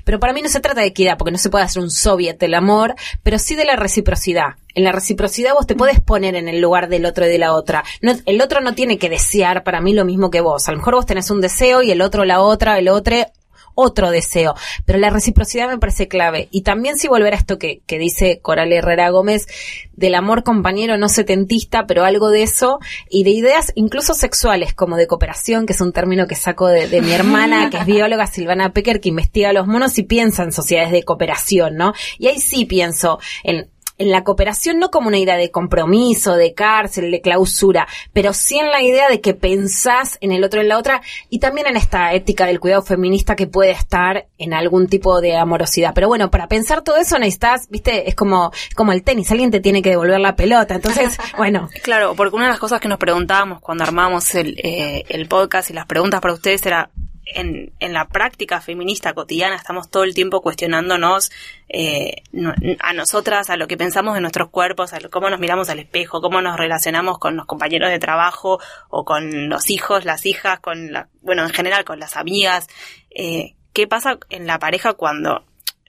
Pero 0.05 0.21
para 0.21 0.33
mí 0.33 0.43
no 0.43 0.49
se 0.49 0.61
trata 0.61 0.81
de 0.81 0.87
equidad, 0.87 1.19
porque 1.19 1.33
no 1.33 1.39
se 1.39 1.51
puede 1.51 1.65
hacer 1.65 1.83
un 1.83 1.91
soviet 1.91 2.39
del 2.39 2.55
amor, 2.55 2.95
pero 3.23 3.39
sí 3.39 3.55
de 3.55 3.65
la 3.65 3.77
reciprocidad. 3.77 4.55
En 4.75 4.85
la 4.85 4.93
reciprocidad 4.93 5.55
vos 5.55 5.67
te 5.67 5.75
puedes 5.75 6.01
poner 6.01 6.35
en 6.35 6.49
el 6.49 6.61
lugar 6.61 6.89
del 6.89 7.07
otro 7.07 7.27
y 7.27 7.31
de 7.31 7.39
la 7.39 7.55
otra. 7.55 7.83
No, 8.03 8.13
el 8.27 8.41
otro 8.43 8.61
no 8.61 8.75
tiene 8.75 8.99
que 8.99 9.09
desear 9.09 9.65
para 9.65 9.81
mí 9.81 9.95
lo 9.95 10.05
mismo 10.05 10.31
que 10.31 10.43
vos. 10.43 10.69
A 10.69 10.73
lo 10.73 10.79
mejor 10.79 10.95
vos 10.97 11.07
tenés 11.07 11.31
un 11.31 11.41
deseo 11.41 11.83
y 11.83 11.91
el 11.91 12.03
otro 12.03 12.25
la 12.25 12.41
otra, 12.41 12.79
el 12.79 12.89
otro 12.89 13.17
otro 13.77 14.11
deseo. 14.11 14.57
Pero 14.85 14.99
la 14.99 15.11
reciprocidad 15.11 15.69
me 15.69 15.79
parece 15.79 16.09
clave. 16.09 16.49
Y 16.51 16.63
también 16.63 16.97
si 16.99 17.07
volver 17.07 17.35
a 17.35 17.37
esto 17.37 17.59
que, 17.59 17.83
que 17.87 17.99
dice 17.99 18.41
Coral 18.43 18.73
Herrera 18.73 19.11
Gómez, 19.11 19.47
del 19.93 20.17
amor 20.17 20.43
compañero 20.43 20.99
no 20.99 21.09
setentista, 21.09 21.87
pero 21.87 22.05
algo 22.05 22.31
de 22.31 22.43
eso, 22.43 22.81
y 23.09 23.23
de 23.23 23.31
ideas 23.31 23.73
incluso 23.77 24.15
sexuales, 24.15 24.75
como 24.75 24.97
de 24.97 25.07
cooperación, 25.07 25.67
que 25.67 25.73
es 25.73 25.81
un 25.81 25.93
término 25.93 26.27
que 26.27 26.35
saco 26.35 26.67
de, 26.67 26.89
de 26.89 27.01
mi 27.03 27.13
hermana, 27.13 27.71
que 27.71 27.79
es 27.79 27.87
bióloga 27.87 28.27
Silvana 28.27 28.73
Pecker, 28.73 29.01
que 29.01 29.11
investiga 29.11 29.53
los 29.53 29.67
monos 29.67 29.99
y 29.99 30.03
piensa 30.03 30.43
en 30.43 30.53
sociedades 30.53 30.91
de 30.91 31.05
cooperación, 31.05 31.77
¿no? 31.77 31.93
Y 32.19 32.27
ahí 32.27 32.41
sí 32.41 32.65
pienso 32.65 33.21
en 33.45 33.69
en 33.99 34.11
la 34.11 34.25
cooperación 34.25 34.79
no 34.79 34.91
como 34.91 35.09
una 35.09 35.19
idea 35.19 35.37
de 35.37 35.51
compromiso, 35.51 36.37
de 36.37 36.55
cárcel, 36.55 37.11
de 37.11 37.21
clausura, 37.21 37.87
pero 38.13 38.33
sí 38.33 38.59
en 38.59 38.71
la 38.71 38.83
idea 38.83 39.09
de 39.09 39.21
que 39.21 39.35
pensás 39.35 40.19
en 40.21 40.33
el 40.33 40.45
otro 40.45 40.61
y 40.61 40.65
en 40.65 40.69
la 40.69 40.79
otra 40.79 41.03
y 41.31 41.39
también 41.39 41.67
en 41.67 41.77
esta 41.77 42.13
ética 42.13 42.47
del 42.47 42.61
cuidado 42.61 42.83
feminista 42.83 43.37
que 43.37 43.47
puede 43.47 43.71
estar 43.71 44.27
en 44.39 44.53
algún 44.53 44.87
tipo 44.89 45.21
de 45.21 45.37
amorosidad. 45.37 45.93
Pero 45.95 46.09
bueno, 46.09 46.31
para 46.31 46.49
pensar 46.49 46.83
todo 46.83 46.97
eso 46.97 47.19
necesitas, 47.19 47.69
viste, 47.69 48.09
es 48.09 48.15
como, 48.15 48.53
como 48.75 48.93
el 48.93 49.03
tenis, 49.03 49.31
alguien 49.31 49.51
te 49.51 49.61
tiene 49.61 49.83
que 49.83 49.91
devolver 49.91 50.21
la 50.21 50.37
pelota. 50.37 50.75
Entonces, 50.75 51.19
bueno. 51.37 51.69
Claro, 51.83 52.15
porque 52.15 52.37
una 52.37 52.47
de 52.47 52.51
las 52.51 52.61
cosas 52.61 52.81
que 52.81 52.89
nos 52.89 52.99
preguntábamos 52.99 53.61
cuando 53.61 53.85
armamos 53.85 54.35
el, 54.35 54.59
eh, 54.63 55.05
el 55.09 55.29
podcast 55.29 55.71
y 55.71 55.73
las 55.73 55.87
preguntas 55.87 56.21
para 56.21 56.35
ustedes 56.35 56.65
era, 56.67 56.91
en, 57.27 57.73
en, 57.81 57.93
la 57.93 58.09
práctica 58.09 58.61
feminista 58.61 59.13
cotidiana 59.13 59.57
estamos 59.57 59.91
todo 59.91 60.05
el 60.05 60.15
tiempo 60.15 60.41
cuestionándonos 60.41 61.31
eh, 61.69 62.23
a 62.79 62.93
nosotras, 62.93 63.51
a 63.51 63.57
lo 63.57 63.67
que 63.67 63.77
pensamos 63.77 64.15
de 64.15 64.21
nuestros 64.21 64.49
cuerpos, 64.51 64.93
a 64.93 65.01
cómo 65.11 65.29
nos 65.29 65.41
miramos 65.41 65.69
al 65.69 65.81
espejo, 65.81 66.21
cómo 66.21 66.41
nos 66.41 66.57
relacionamos 66.57 67.19
con 67.19 67.37
los 67.37 67.47
compañeros 67.47 67.91
de 67.91 67.99
trabajo 67.99 68.61
o 68.89 69.05
con 69.05 69.49
los 69.49 69.71
hijos, 69.71 70.05
las 70.05 70.25
hijas, 70.25 70.61
con 70.61 70.93
la, 70.93 71.09
bueno, 71.21 71.43
en 71.43 71.51
general 71.51 71.85
con 71.85 71.99
las 71.99 72.17
amigas. 72.17 72.69
Eh, 73.11 73.55
¿Qué 73.73 73.87
pasa 73.87 74.19
en 74.31 74.47
la 74.47 74.59
pareja 74.59 74.95
cuando, 74.95 75.45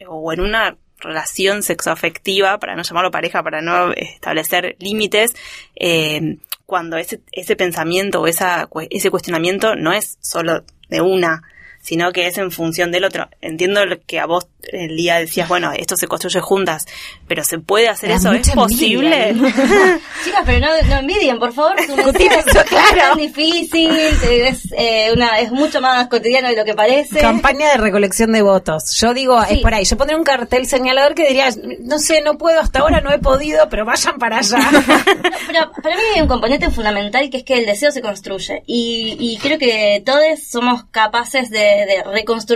o 0.08 0.34
en 0.34 0.42
una 0.42 0.76
relación 1.00 1.62
sexoafectiva, 1.62 2.58
para 2.58 2.76
no 2.76 2.82
llamarlo 2.82 3.12
pareja, 3.12 3.44
para 3.44 3.62
no 3.62 3.94
establecer 3.94 4.76
límites, 4.80 5.36
eh, 5.76 6.38
cuando 6.66 6.98
ese, 6.98 7.22
ese 7.32 7.56
pensamiento 7.56 8.22
o 8.22 8.28
esa, 8.28 8.68
ese 8.90 9.10
cuestionamiento 9.10 9.76
no 9.76 9.94
es 9.94 10.18
solo 10.22 10.64
de 10.90 11.02
una, 11.02 11.44
sino 11.82 12.12
que 12.12 12.28
es 12.28 12.38
en 12.38 12.52
función 12.52 12.92
del 12.92 13.06
otro. 13.06 13.30
Entiendo 13.42 13.82
que 14.06 14.20
a 14.20 14.26
vos 14.26 14.48
el 14.72 14.96
día 14.96 15.18
decías, 15.18 15.48
bueno, 15.48 15.72
esto 15.76 15.96
se 15.96 16.08
construye 16.08 16.40
juntas, 16.40 16.86
pero 17.28 17.44
¿se 17.44 17.60
puede 17.60 17.90
hacer 17.90 18.12
eso? 18.12 18.32
¿Es 18.32 18.50
posible? 18.52 19.34
Chicas, 20.24 20.44
pero 20.46 20.60
no, 20.60 20.88
no 20.88 20.96
envidien, 20.98 21.40
por 21.40 21.54
favor. 21.54 21.76
Es 22.28 22.46
claro. 22.64 23.14
Es 23.14 23.18
difícil, 23.18 23.92
es, 23.92 24.68
eh, 24.78 25.12
una, 25.14 25.40
es 25.40 25.52
mucho 25.52 25.82
más 25.82 26.08
cotidiano 26.08 26.50
de 26.50 26.56
lo 26.56 26.66
que 26.66 26.74
parece. 26.74 27.20
Campaña 27.20 27.70
de 27.70 27.78
recolección 27.78 28.32
de 28.32 28.42
votos. 28.42 28.96
Yo 29.00 29.14
digo, 29.14 29.42
es 29.44 29.60
por 29.60 29.74
ahí. 29.74 29.86
Yo 29.86 29.98
pondré 29.98 30.16
un 30.16 30.24
cartel 30.24 30.68
señalador 30.68 31.16
que 31.16 31.28
diría, 31.28 31.50
no 31.82 32.00
sé, 32.00 32.22
no 32.22 32.38
puedo, 32.38 32.60
hasta 32.60 32.80
ahora 32.80 33.02
no 33.02 33.12
he 33.12 33.20
podido, 33.20 33.70
pero 33.70 33.86
vayan 33.86 34.18
para 34.18 34.40
allá. 34.40 34.58
pero 35.48 35.72
para 35.82 35.96
mí 35.96 36.02
hay 36.16 36.22
un 36.22 36.28
componente 36.28 36.70
fundamental 36.70 37.30
que 37.30 37.38
es 37.38 37.44
que 37.44 37.60
el 37.60 37.66
deseo 37.66 37.92
se 37.92 38.02
construye. 38.02 38.64
Y, 38.66 39.16
y 39.20 39.38
creo 39.38 39.58
que 39.58 40.02
todos 40.06 40.22
somos 40.50 40.86
capaces 40.92 41.50
de 41.50 41.78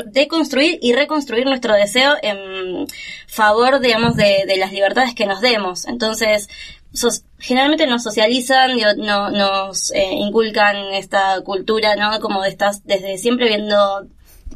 de, 0.05 0.27
construir 0.27 0.79
y 0.81 0.93
reconstruir 0.93 1.45
nuestro 1.45 1.73
deseo 1.73 2.00
en 2.21 2.87
favor, 3.27 3.79
digamos, 3.79 4.15
de, 4.15 4.45
las 4.57 4.71
libertades 4.71 5.15
que 5.15 5.25
nos 5.25 5.41
demos. 5.41 5.85
Entonces, 5.85 6.49
generalmente 7.39 7.87
nos 7.87 8.03
socializan, 8.03 8.77
no, 8.97 9.29
nos 9.29 9.91
eh, 9.91 10.13
inculcan 10.13 10.75
esta 10.93 11.41
cultura, 11.41 11.95
¿no? 11.95 12.19
Como 12.19 12.41
de 12.41 12.49
estás 12.49 12.83
desde 12.85 13.17
siempre 13.17 13.47
viendo 13.47 14.07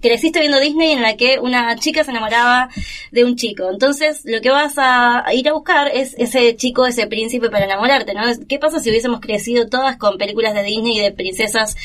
creciste 0.01 0.39
viendo 0.39 0.59
Disney 0.59 0.91
en 0.91 1.01
la 1.01 1.15
que 1.15 1.39
una 1.39 1.75
chica 1.77 2.03
se 2.03 2.11
enamoraba 2.11 2.69
de 3.11 3.25
un 3.25 3.35
chico. 3.35 3.69
Entonces, 3.71 4.21
lo 4.25 4.41
que 4.41 4.49
vas 4.49 4.73
a 4.77 5.23
ir 5.33 5.47
a 5.49 5.53
buscar 5.53 5.87
es 5.87 6.13
ese 6.17 6.55
chico, 6.55 6.85
ese 6.85 7.07
príncipe 7.07 7.49
para 7.49 7.65
enamorarte, 7.65 8.13
¿no? 8.13 8.21
¿Qué 8.47 8.59
pasa 8.59 8.79
si 8.79 8.89
hubiésemos 8.89 9.19
crecido 9.19 9.67
todas 9.67 9.97
con 9.97 10.17
películas 10.17 10.53
de 10.53 10.63
Disney 10.63 10.97
y 10.97 11.01
de 11.01 11.11
princesas 11.11 11.75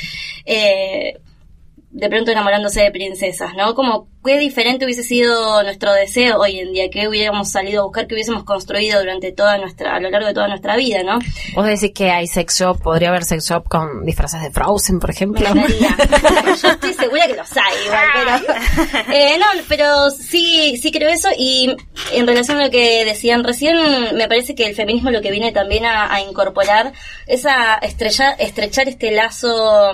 eh, 0.45 1.21
de 1.93 2.09
pronto 2.09 2.31
enamorándose 2.31 2.83
de 2.83 2.91
princesas, 2.93 3.55
¿no? 3.57 3.75
Como 3.75 4.09
qué 4.25 4.39
diferente 4.39 4.85
hubiese 4.85 5.03
sido 5.03 5.63
nuestro 5.65 5.93
deseo 5.93 6.39
hoy 6.39 6.61
en 6.61 6.73
día, 6.73 6.89
que 6.89 7.09
hubiéramos 7.09 7.51
salido 7.51 7.81
a 7.81 7.85
buscar, 7.85 8.07
que 8.07 8.15
hubiésemos 8.15 8.45
construido 8.45 9.01
durante 9.01 9.33
toda 9.33 9.59
nuestra, 9.59 9.97
a 9.97 10.01
lo 10.01 10.09
largo 10.09 10.29
de 10.29 10.35
toda 10.35 10.47
nuestra 10.47 10.77
vida, 10.77 11.03
¿no? 11.03 11.19
Vos 11.55 11.67
decís 11.67 11.91
que 11.93 12.11
hay 12.11 12.29
sex 12.29 12.61
shop, 12.61 12.81
podría 12.81 13.09
haber 13.09 13.25
sex 13.25 13.49
shop 13.49 13.69
con 13.69 14.05
disfraces 14.05 14.41
de 14.41 14.51
Frozen, 14.53 15.01
por 15.01 15.11
ejemplo. 15.11 15.49
Yo 16.63 16.69
estoy 16.69 16.95
segura 16.95 17.27
que 17.27 17.35
los 17.35 17.51
hay, 17.57 17.85
igual, 17.85 18.45
pero, 18.45 19.13
eh, 19.13 19.39
no, 19.39 19.47
pero 19.69 20.11
sí, 20.11 20.79
sí 20.81 20.93
creo 20.93 21.09
eso 21.09 21.29
y 21.37 21.75
en 22.13 22.27
relación 22.27 22.59
a 22.59 22.67
lo 22.67 22.71
que 22.71 23.05
decían 23.05 23.43
recién, 23.43 23.77
me 24.15 24.29
parece 24.29 24.55
que 24.55 24.67
el 24.67 24.77
feminismo 24.77 25.11
lo 25.11 25.23
que 25.23 25.33
viene 25.33 25.51
también 25.51 25.85
a, 25.87 26.15
a 26.15 26.21
incorporar 26.21 26.93
es 27.27 27.47
a 27.47 27.79
estrechar, 27.79 28.37
estrechar 28.39 28.89
este 28.89 29.11
lazo 29.11 29.93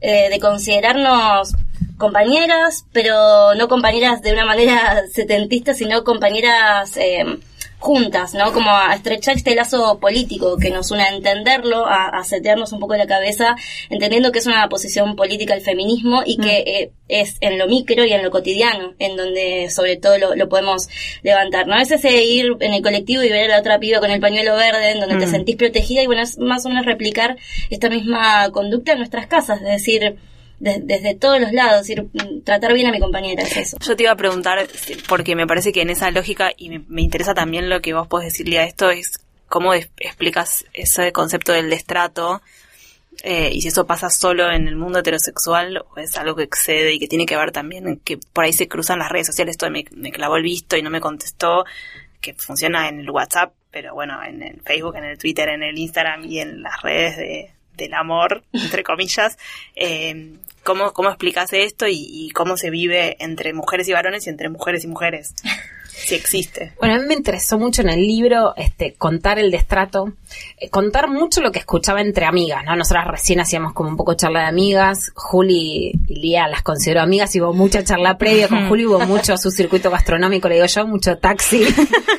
eh, 0.00 0.28
de 0.30 0.40
considerarnos 0.40 1.54
compañeras, 1.98 2.86
pero 2.92 3.54
no 3.54 3.68
compañeras 3.68 4.22
de 4.22 4.32
una 4.32 4.44
manera 4.44 5.02
setentista, 5.12 5.74
sino 5.74 6.04
compañeras 6.04 6.96
eh, 6.96 7.38
juntas, 7.80 8.34
¿no? 8.34 8.52
Como 8.52 8.70
a 8.70 8.94
estrechar 8.94 9.36
este 9.36 9.54
lazo 9.54 9.98
político 9.98 10.58
que 10.58 10.70
nos 10.70 10.90
une 10.90 11.02
a 11.02 11.08
entenderlo, 11.08 11.86
a, 11.86 12.08
a 12.08 12.24
setearnos 12.24 12.72
un 12.72 12.78
poco 12.78 12.94
la 12.94 13.06
cabeza, 13.06 13.56
entendiendo 13.88 14.30
que 14.30 14.38
es 14.38 14.46
una 14.46 14.68
posición 14.68 15.16
política 15.16 15.54
el 15.54 15.62
feminismo 15.62 16.22
y 16.24 16.36
que 16.36 16.62
mm. 16.64 16.68
eh, 16.68 16.92
es 17.08 17.38
en 17.40 17.58
lo 17.58 17.66
micro 17.66 18.04
y 18.04 18.12
en 18.12 18.22
lo 18.22 18.30
cotidiano, 18.30 18.92
en 18.98 19.16
donde 19.16 19.70
sobre 19.70 19.96
todo 19.96 20.18
lo, 20.18 20.48
podemos 20.48 20.88
levantar, 21.22 21.66
¿no? 21.66 21.74
A 21.74 21.78
veces 21.78 22.04
ir 22.04 22.54
en 22.60 22.74
el 22.74 22.82
colectivo 22.82 23.22
y 23.22 23.30
ver 23.30 23.50
a 23.50 23.54
la 23.54 23.60
otra 23.60 23.80
piba 23.80 23.98
con 23.98 24.10
el 24.10 24.20
pañuelo 24.20 24.54
verde, 24.56 24.90
en 24.90 25.00
donde 25.00 25.16
te 25.16 25.26
mm. 25.26 25.30
sentís 25.30 25.56
protegida 25.56 26.02
y 26.02 26.06
bueno, 26.06 26.22
es 26.22 26.38
más 26.38 26.66
o 26.66 26.68
menos 26.68 26.84
replicar 26.84 27.38
esta 27.70 27.88
misma 27.88 28.50
conducta 28.52 28.92
en 28.92 28.98
nuestras 28.98 29.26
casas, 29.26 29.60
es 29.62 29.68
decir, 29.68 30.16
desde 30.60 31.14
todos 31.14 31.40
los 31.40 31.52
lados, 31.52 31.86
mm, 31.88 32.42
tratar 32.44 32.74
bien 32.74 32.86
a 32.86 32.92
mi 32.92 33.00
compañera, 33.00 33.42
es 33.42 33.56
eso. 33.56 33.78
Yo 33.80 33.96
te 33.96 34.04
iba 34.04 34.12
a 34.12 34.16
preguntar, 34.16 34.68
porque 35.08 35.34
me 35.34 35.46
parece 35.46 35.72
que 35.72 35.80
en 35.80 35.90
esa 35.90 36.10
lógica, 36.10 36.50
y 36.56 36.78
me, 36.78 37.02
interesa 37.02 37.34
también 37.34 37.70
lo 37.70 37.80
que 37.80 37.94
vos 37.94 38.06
podés 38.06 38.32
decirle 38.32 38.58
a 38.58 38.64
esto, 38.64 38.90
es 38.90 39.18
cómo 39.48 39.72
explicas 39.74 40.66
ese 40.74 41.12
concepto 41.12 41.52
del 41.52 41.70
destrato, 41.70 42.42
eh, 43.22 43.50
y 43.52 43.62
si 43.62 43.68
eso 43.68 43.86
pasa 43.86 44.10
solo 44.10 44.50
en 44.50 44.68
el 44.68 44.76
mundo 44.76 45.00
heterosexual 45.00 45.78
o 45.78 45.98
es 45.98 46.16
algo 46.16 46.36
que 46.36 46.44
excede 46.44 46.94
y 46.94 46.98
que 46.98 47.08
tiene 47.08 47.26
que 47.26 47.36
ver 47.36 47.50
también 47.52 48.00
que 48.02 48.18
por 48.32 48.44
ahí 48.44 48.52
se 48.52 48.68
cruzan 48.68 48.98
las 48.98 49.10
redes 49.10 49.26
sociales, 49.26 49.54
esto 49.54 49.68
me, 49.70 49.84
me 49.92 50.12
clavó 50.12 50.36
el 50.36 50.42
visto 50.42 50.76
y 50.76 50.82
no 50.82 50.90
me 50.90 51.00
contestó, 51.00 51.64
que 52.20 52.34
funciona 52.34 52.88
en 52.88 53.00
el 53.00 53.10
WhatsApp, 53.10 53.54
pero 53.70 53.94
bueno, 53.94 54.22
en 54.22 54.42
el 54.42 54.60
Facebook, 54.60 54.96
en 54.96 55.04
el 55.04 55.18
Twitter, 55.18 55.48
en 55.48 55.62
el 55.62 55.78
Instagram 55.78 56.24
y 56.24 56.38
en 56.38 56.62
las 56.62 56.82
redes 56.82 57.16
de, 57.16 57.54
del 57.80 57.94
amor, 57.94 58.44
entre 58.52 58.84
comillas, 58.84 59.38
eh, 59.74 60.36
¿cómo, 60.64 60.92
¿cómo 60.92 61.08
explicas 61.08 61.52
esto 61.52 61.86
y, 61.86 62.06
y, 62.08 62.30
cómo 62.30 62.56
se 62.56 62.70
vive 62.70 63.16
entre 63.20 63.52
mujeres 63.52 63.88
y 63.88 63.92
varones 63.92 64.26
y 64.26 64.30
entre 64.30 64.48
mujeres 64.48 64.84
y 64.84 64.88
mujeres? 64.88 65.34
Si 65.92 66.14
existe. 66.14 66.72
Bueno, 66.78 66.94
a 66.94 66.98
mí 66.98 67.06
me 67.06 67.14
interesó 67.14 67.58
mucho 67.58 67.82
en 67.82 67.90
el 67.90 68.06
libro 68.06 68.54
este, 68.56 68.94
contar 68.94 69.38
el 69.38 69.50
destrato, 69.50 70.12
eh, 70.58 70.70
contar 70.70 71.08
mucho 71.08 71.40
lo 71.40 71.52
que 71.52 71.58
escuchaba 71.58 72.00
entre 72.00 72.24
amigas, 72.24 72.64
¿no? 72.64 72.76
Nosotras 72.76 73.06
recién 73.08 73.40
hacíamos 73.40 73.72
como 73.72 73.90
un 73.90 73.96
poco 73.96 74.14
charla 74.14 74.40
de 74.40 74.46
amigas, 74.46 75.12
Juli 75.14 75.92
y 76.08 76.14
Lía 76.14 76.48
las 76.48 76.62
considero 76.62 77.00
amigas, 77.00 77.34
y 77.34 77.40
hubo 77.40 77.52
mucha 77.52 77.84
charla 77.84 78.16
previa, 78.18 78.48
con 78.48 78.66
Juli 78.68 78.86
hubo 78.86 79.00
mucho 79.00 79.36
su 79.36 79.50
circuito 79.50 79.90
gastronómico, 79.90 80.48
le 80.48 80.54
digo 80.56 80.66
yo, 80.66 80.86
mucho 80.86 81.18
taxi, 81.18 81.66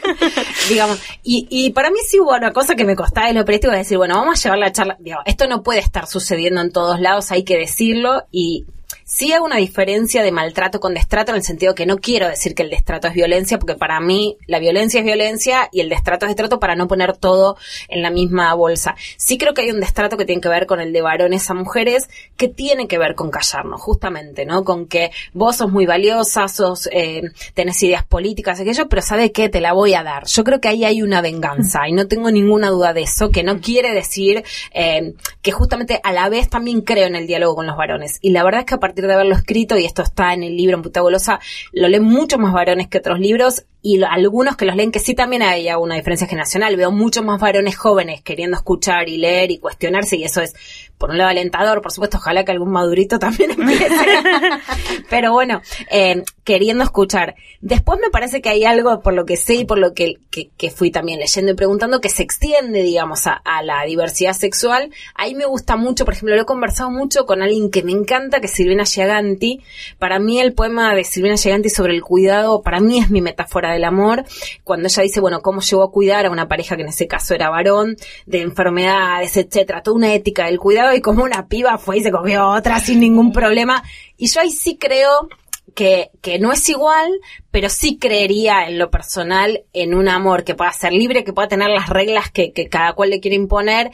digamos. 0.69 0.99
Y, 1.23 1.47
y 1.49 1.71
para 1.71 1.89
mí 1.89 1.99
sí 2.05 2.19
hubo 2.19 2.35
una 2.35 2.51
cosa 2.51 2.75
que 2.75 2.85
me 2.85 2.95
costaba 2.95 3.27
de 3.27 3.33
lo 3.33 3.45
periodístico, 3.45 3.73
decir, 3.73 3.97
bueno, 3.97 4.15
vamos 4.15 4.39
a 4.39 4.43
llevar 4.43 4.59
la 4.59 4.71
charla, 4.71 4.97
digo, 4.99 5.19
esto 5.25 5.47
no 5.47 5.63
puede 5.63 5.79
estar 5.79 6.07
sucediendo 6.07 6.61
en 6.61 6.71
todos 6.71 6.99
lados, 6.99 7.31
hay 7.31 7.43
que 7.43 7.57
decirlo, 7.57 8.25
y 8.31 8.65
Sí 9.13 9.33
hay 9.33 9.41
una 9.41 9.57
diferencia 9.57 10.23
de 10.23 10.31
maltrato 10.31 10.79
con 10.79 10.93
destrato 10.93 11.33
en 11.33 11.35
el 11.35 11.43
sentido 11.43 11.75
que 11.75 11.85
no 11.85 11.97
quiero 11.97 12.29
decir 12.29 12.55
que 12.55 12.63
el 12.63 12.69
destrato 12.69 13.09
es 13.09 13.13
violencia, 13.13 13.59
porque 13.59 13.75
para 13.75 13.99
mí 13.99 14.37
la 14.47 14.57
violencia 14.57 15.01
es 15.01 15.05
violencia 15.05 15.67
y 15.73 15.81
el 15.81 15.89
destrato 15.89 16.25
es 16.25 16.29
destrato 16.29 16.61
para 16.61 16.77
no 16.77 16.87
poner 16.87 17.17
todo 17.17 17.57
en 17.89 18.03
la 18.03 18.09
misma 18.09 18.53
bolsa. 18.53 18.95
Sí 19.17 19.37
creo 19.37 19.53
que 19.53 19.63
hay 19.63 19.71
un 19.71 19.81
destrato 19.81 20.15
que 20.15 20.23
tiene 20.23 20.41
que 20.41 20.47
ver 20.47 20.65
con 20.65 20.79
el 20.79 20.93
de 20.93 21.01
varones 21.01 21.49
a 21.49 21.53
mujeres, 21.53 22.09
que 22.37 22.47
tiene 22.47 22.87
que 22.87 22.97
ver 22.97 23.15
con 23.15 23.31
callarnos, 23.31 23.81
justamente, 23.81 24.45
¿no? 24.45 24.63
Con 24.63 24.87
que 24.87 25.11
vos 25.33 25.57
sos 25.57 25.69
muy 25.69 25.85
valiosa, 25.85 26.47
sos, 26.47 26.87
eh, 26.93 27.21
tenés 27.53 27.83
ideas 27.83 28.05
políticas, 28.05 28.61
aquello, 28.61 28.87
pero 28.87 29.01
sabe 29.01 29.33
qué, 29.33 29.49
te 29.49 29.59
la 29.59 29.73
voy 29.73 29.93
a 29.93 30.03
dar. 30.03 30.25
Yo 30.25 30.45
creo 30.45 30.61
que 30.61 30.69
ahí 30.69 30.85
hay 30.85 31.01
una 31.01 31.19
venganza 31.19 31.81
y 31.85 31.91
no 31.91 32.07
tengo 32.07 32.31
ninguna 32.31 32.69
duda 32.69 32.93
de 32.93 33.01
eso, 33.01 33.29
que 33.29 33.43
no 33.43 33.59
quiere 33.59 33.93
decir 33.93 34.45
eh, 34.73 35.15
que 35.41 35.51
justamente 35.51 35.99
a 36.01 36.13
la 36.13 36.29
vez 36.29 36.47
también 36.47 36.79
creo 36.79 37.07
en 37.07 37.17
el 37.17 37.27
diálogo 37.27 37.55
con 37.55 37.67
los 37.67 37.75
varones. 37.75 38.17
Y 38.21 38.29
la 38.31 38.45
verdad 38.45 38.61
es 38.61 38.67
que 38.67 38.75
a 38.75 38.79
partir 38.79 39.00
partir 39.01 39.07
de 39.07 39.13
haberlo 39.13 39.35
escrito, 39.35 39.77
y 39.77 39.85
esto 39.85 40.03
está 40.03 40.33
en 40.33 40.43
el 40.43 40.55
libro 40.55 40.75
en 40.75 40.83
Puta 40.83 41.01
Golosa, 41.01 41.39
lo 41.71 41.87
leen 41.87 42.03
muchos 42.03 42.39
más 42.39 42.53
varones 42.53 42.87
que 42.87 42.99
otros 42.99 43.19
libros, 43.19 43.65
y 43.81 44.01
algunos 44.03 44.55
que 44.55 44.65
los 44.65 44.75
leen, 44.75 44.91
que 44.91 44.99
sí 44.99 45.15
también 45.15 45.41
hay 45.41 45.67
una 45.73 45.95
diferencia 45.95 46.27
generacional, 46.27 46.75
veo 46.75 46.91
muchos 46.91 47.25
más 47.25 47.41
varones 47.41 47.75
jóvenes 47.75 48.21
queriendo 48.21 48.57
escuchar 48.57 49.09
y 49.09 49.17
leer 49.17 49.51
y 49.51 49.57
cuestionarse, 49.57 50.17
y 50.17 50.23
eso 50.23 50.41
es, 50.41 50.53
por 51.01 51.09
un 51.09 51.17
lado, 51.17 51.31
alentador, 51.31 51.81
por 51.81 51.91
supuesto, 51.91 52.17
ojalá 52.17 52.45
que 52.45 52.51
algún 52.51 52.71
madurito 52.71 53.17
también 53.17 53.51
empiece, 53.59 53.89
pero 55.09 55.33
bueno, 55.33 55.61
eh, 55.89 56.23
queriendo 56.43 56.83
escuchar. 56.83 57.33
Después 57.59 57.99
me 57.99 58.11
parece 58.11 58.41
que 58.41 58.49
hay 58.49 58.65
algo, 58.65 59.01
por 59.01 59.13
lo 59.13 59.25
que 59.25 59.35
sé 59.35 59.55
y 59.55 59.65
por 59.65 59.79
lo 59.79 59.93
que, 59.93 60.17
que, 60.29 60.69
fui 60.69 60.91
también 60.91 61.19
leyendo 61.19 61.51
y 61.51 61.55
preguntando, 61.55 62.01
que 62.01 62.09
se 62.09 62.21
extiende, 62.21 62.83
digamos, 62.83 63.25
a, 63.25 63.33
a, 63.33 63.63
la 63.63 63.83
diversidad 63.83 64.33
sexual. 64.33 64.91
Ahí 65.15 65.33
me 65.33 65.45
gusta 65.45 65.75
mucho, 65.75 66.05
por 66.05 66.13
ejemplo, 66.13 66.35
lo 66.35 66.43
he 66.43 66.45
conversado 66.45 66.91
mucho 66.91 67.25
con 67.25 67.41
alguien 67.41 67.71
que 67.71 67.81
me 67.81 67.91
encanta, 67.91 68.39
que 68.39 68.45
es 68.45 68.51
Silvina 68.51 68.85
Giaganti. 68.85 69.61
Para 69.97 70.19
mí 70.19 70.39
el 70.39 70.53
poema 70.53 70.93
de 70.93 71.03
Silvina 71.03 71.35
Giaganti 71.35 71.69
sobre 71.69 71.95
el 71.95 72.03
cuidado, 72.03 72.61
para 72.61 72.79
mí 72.79 72.99
es 72.99 73.09
mi 73.09 73.21
metáfora 73.21 73.73
del 73.73 73.85
amor, 73.85 74.23
cuando 74.63 74.87
ella 74.87 75.01
dice, 75.01 75.19
bueno, 75.19 75.41
cómo 75.41 75.61
llegó 75.61 75.83
a 75.83 75.91
cuidar 75.91 76.27
a 76.27 76.29
una 76.29 76.47
pareja 76.47 76.75
que 76.75 76.83
en 76.83 76.89
ese 76.89 77.07
caso 77.07 77.33
era 77.33 77.49
varón, 77.49 77.97
de 78.27 78.41
enfermedades, 78.41 79.35
etcétera, 79.35 79.81
toda 79.81 79.97
una 79.97 80.13
ética 80.13 80.45
del 80.45 80.59
cuidado 80.59 80.90
y 80.93 81.01
como 81.01 81.23
una 81.23 81.47
piba 81.47 81.77
fue 81.77 81.97
y 81.97 82.03
se 82.03 82.11
cogió 82.11 82.47
otra 82.49 82.79
sin 82.79 82.99
ningún 82.99 83.31
problema. 83.31 83.83
Y 84.17 84.27
yo 84.27 84.41
ahí 84.41 84.51
sí 84.51 84.77
creo 84.77 85.29
que, 85.73 86.11
que 86.21 86.39
no 86.39 86.51
es 86.51 86.67
igual, 86.69 87.09
pero 87.49 87.69
sí 87.69 87.97
creería 87.97 88.67
en 88.67 88.77
lo 88.77 88.89
personal 88.91 89.63
en 89.73 89.93
un 89.93 90.07
amor 90.07 90.43
que 90.43 90.55
pueda 90.55 90.71
ser 90.73 90.93
libre, 90.93 91.23
que 91.23 91.33
pueda 91.33 91.47
tener 91.47 91.69
las 91.69 91.89
reglas 91.89 92.31
que, 92.31 92.51
que 92.51 92.67
cada 92.67 92.93
cual 92.93 93.09
le 93.09 93.19
quiere 93.19 93.35
imponer, 93.35 93.91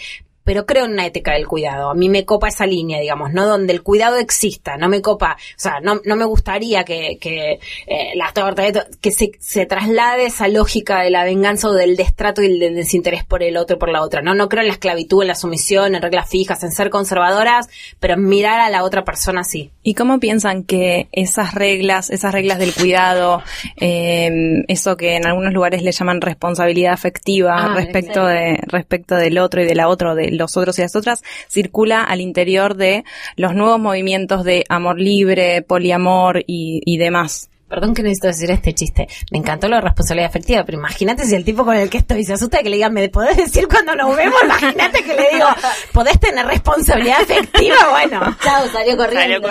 pero 0.47 0.65
creo 0.65 0.85
en 0.85 0.93
una 0.93 1.05
ética 1.05 1.33
del 1.33 1.45
cuidado. 1.45 1.89
A 1.89 1.93
mí 1.93 2.07
me 2.07 2.23
copa 2.23 2.47
esa 2.47 2.65
línea, 2.65 3.01
digamos, 3.01 3.33
¿no? 3.33 3.45
Donde 3.45 3.73
el 3.73 3.83
cuidado 3.83 4.15
exista, 4.15 4.77
no 4.77 4.87
me 4.87 5.01
copa, 5.01 5.35
o 5.35 5.59
sea, 5.59 5.81
no, 5.81 5.99
no 6.05 6.15
me 6.15 6.23
gustaría 6.23 6.85
que, 6.85 7.17
que 7.19 7.59
eh, 7.85 8.13
la 8.15 8.31
torta, 8.31 8.63
que 9.01 9.11
se, 9.11 9.31
se 9.41 9.65
traslade 9.65 10.27
esa 10.27 10.47
lógica 10.47 11.01
de 11.01 11.09
la 11.09 11.25
venganza 11.25 11.67
o 11.67 11.73
del 11.73 11.97
destrato 11.97 12.41
y 12.41 12.59
del 12.59 12.75
desinterés 12.75 13.25
por 13.25 13.43
el 13.43 13.57
otro 13.57 13.75
y 13.75 13.79
por 13.79 13.91
la 13.91 14.01
otra, 14.01 14.21
¿no? 14.21 14.35
No 14.35 14.47
creo 14.47 14.61
en 14.61 14.67
la 14.67 14.73
esclavitud, 14.73 15.21
en 15.21 15.27
la 15.27 15.35
sumisión, 15.35 15.95
en 15.95 16.01
reglas 16.01 16.29
fijas, 16.29 16.63
en 16.63 16.71
ser 16.71 16.89
conservadoras, 16.89 17.67
pero 17.99 18.13
en 18.13 18.23
mirar 18.23 18.61
a 18.61 18.69
la 18.69 18.85
otra 18.85 19.03
persona 19.03 19.43
sí. 19.43 19.71
¿Y 19.83 19.95
cómo 19.95 20.21
piensan 20.21 20.63
que 20.63 21.09
esas 21.11 21.55
reglas, 21.55 22.09
esas 22.09 22.31
reglas 22.31 22.57
del 22.57 22.73
cuidado, 22.73 23.43
eh, 23.75 24.63
eso 24.69 24.95
que 24.95 25.17
en 25.17 25.27
algunos 25.27 25.51
lugares 25.51 25.83
le 25.83 25.91
llaman 25.91 26.21
responsabilidad 26.21 26.93
afectiva 26.93 27.53
ah, 27.57 27.73
respecto 27.75 28.25
de, 28.25 28.61
respecto 28.67 29.15
del 29.15 29.39
otro 29.39 29.61
y 29.61 29.65
de 29.65 29.75
la 29.75 29.89
otra, 29.89 30.15
del 30.15 30.36
los 30.37 30.57
otros 30.57 30.77
y 30.79 30.81
las 30.81 30.95
otras, 30.95 31.23
circula 31.49 32.03
al 32.03 32.21
interior 32.21 32.75
de 32.75 33.03
los 33.35 33.53
nuevos 33.53 33.79
movimientos 33.79 34.43
de 34.43 34.65
amor 34.69 34.99
libre, 34.99 35.61
poliamor 35.61 36.43
y, 36.47 36.97
demás. 36.97 37.49
Perdón 37.67 37.93
que 37.93 38.01
necesito 38.01 38.27
decir 38.27 38.49
este 38.49 38.73
chiste. 38.73 39.09
Me 39.29 39.39
encantó 39.39 39.67
lo 39.67 39.75
de 39.75 39.81
responsabilidad 39.81 40.29
afectiva, 40.29 40.63
pero 40.63 40.77
imagínate 40.77 41.25
si 41.25 41.35
el 41.35 41.43
tipo 41.43 41.65
con 41.65 41.75
el 41.75 41.89
que 41.89 41.97
estoy 41.97 42.23
se 42.23 42.33
asusta 42.33 42.59
que 42.59 42.69
le 42.69 42.77
digan, 42.77 42.93
¿me 42.93 43.09
podés 43.09 43.35
decir 43.35 43.67
cuando 43.67 43.93
nos 43.93 44.15
vemos? 44.15 44.41
Imagínate 44.41 45.03
que 45.03 45.13
le 45.13 45.29
digo, 45.33 45.47
¿podés 45.91 46.17
tener 46.17 46.45
responsabilidad 46.45 47.21
afectiva? 47.21 47.75
Bueno. 47.89 48.37
Chao, 48.41 48.67
salió 48.71 48.95
corriendo. 48.95 49.49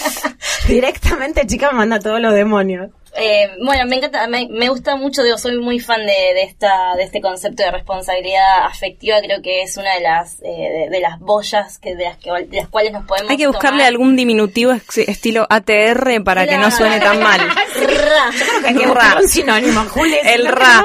Directamente, 0.66 1.46
chica, 1.46 1.70
me 1.72 1.78
manda 1.78 2.00
todos 2.00 2.20
los 2.20 2.32
demonios. 2.32 2.88
Eh, 3.14 3.50
bueno, 3.62 3.84
me 3.86 3.96
encanta, 3.96 4.26
me, 4.26 4.68
gusta 4.68 4.96
mucho, 4.96 5.22
digo, 5.22 5.36
soy 5.36 5.58
muy 5.58 5.78
fan 5.80 6.06
de, 6.06 6.42
esta, 6.42 6.94
de 6.96 7.02
este 7.02 7.20
concepto 7.20 7.62
de 7.62 7.70
responsabilidad 7.70 8.64
afectiva, 8.64 9.20
creo 9.20 9.42
que 9.42 9.62
es 9.62 9.76
una 9.76 9.94
de 9.94 10.00
las, 10.00 10.40
eh, 10.42 10.88
de, 10.90 11.00
las 11.00 11.18
boyas 11.20 11.78
que, 11.78 11.94
de, 11.94 12.04
las 12.04 12.16
que, 12.16 12.30
de 12.30 12.56
las 12.56 12.68
cuales 12.68 12.92
nos 12.92 13.04
podemos 13.04 13.30
Hay 13.30 13.36
que 13.36 13.46
buscarle 13.46 13.84
algún 13.84 14.16
diminutivo 14.16 14.72
estilo 14.72 15.46
ATR 15.50 16.24
para 16.24 16.46
que 16.46 16.56
no 16.56 16.70
suene 16.70 17.00
tan 17.00 17.20
mal. 17.20 17.40
Hay 18.64 18.74
que 18.74 18.86
buscar 18.86 19.18
un 19.18 19.28
sinónimo, 19.28 19.84
Julio. 19.90 20.16
El 20.24 20.48
ra. 20.48 20.84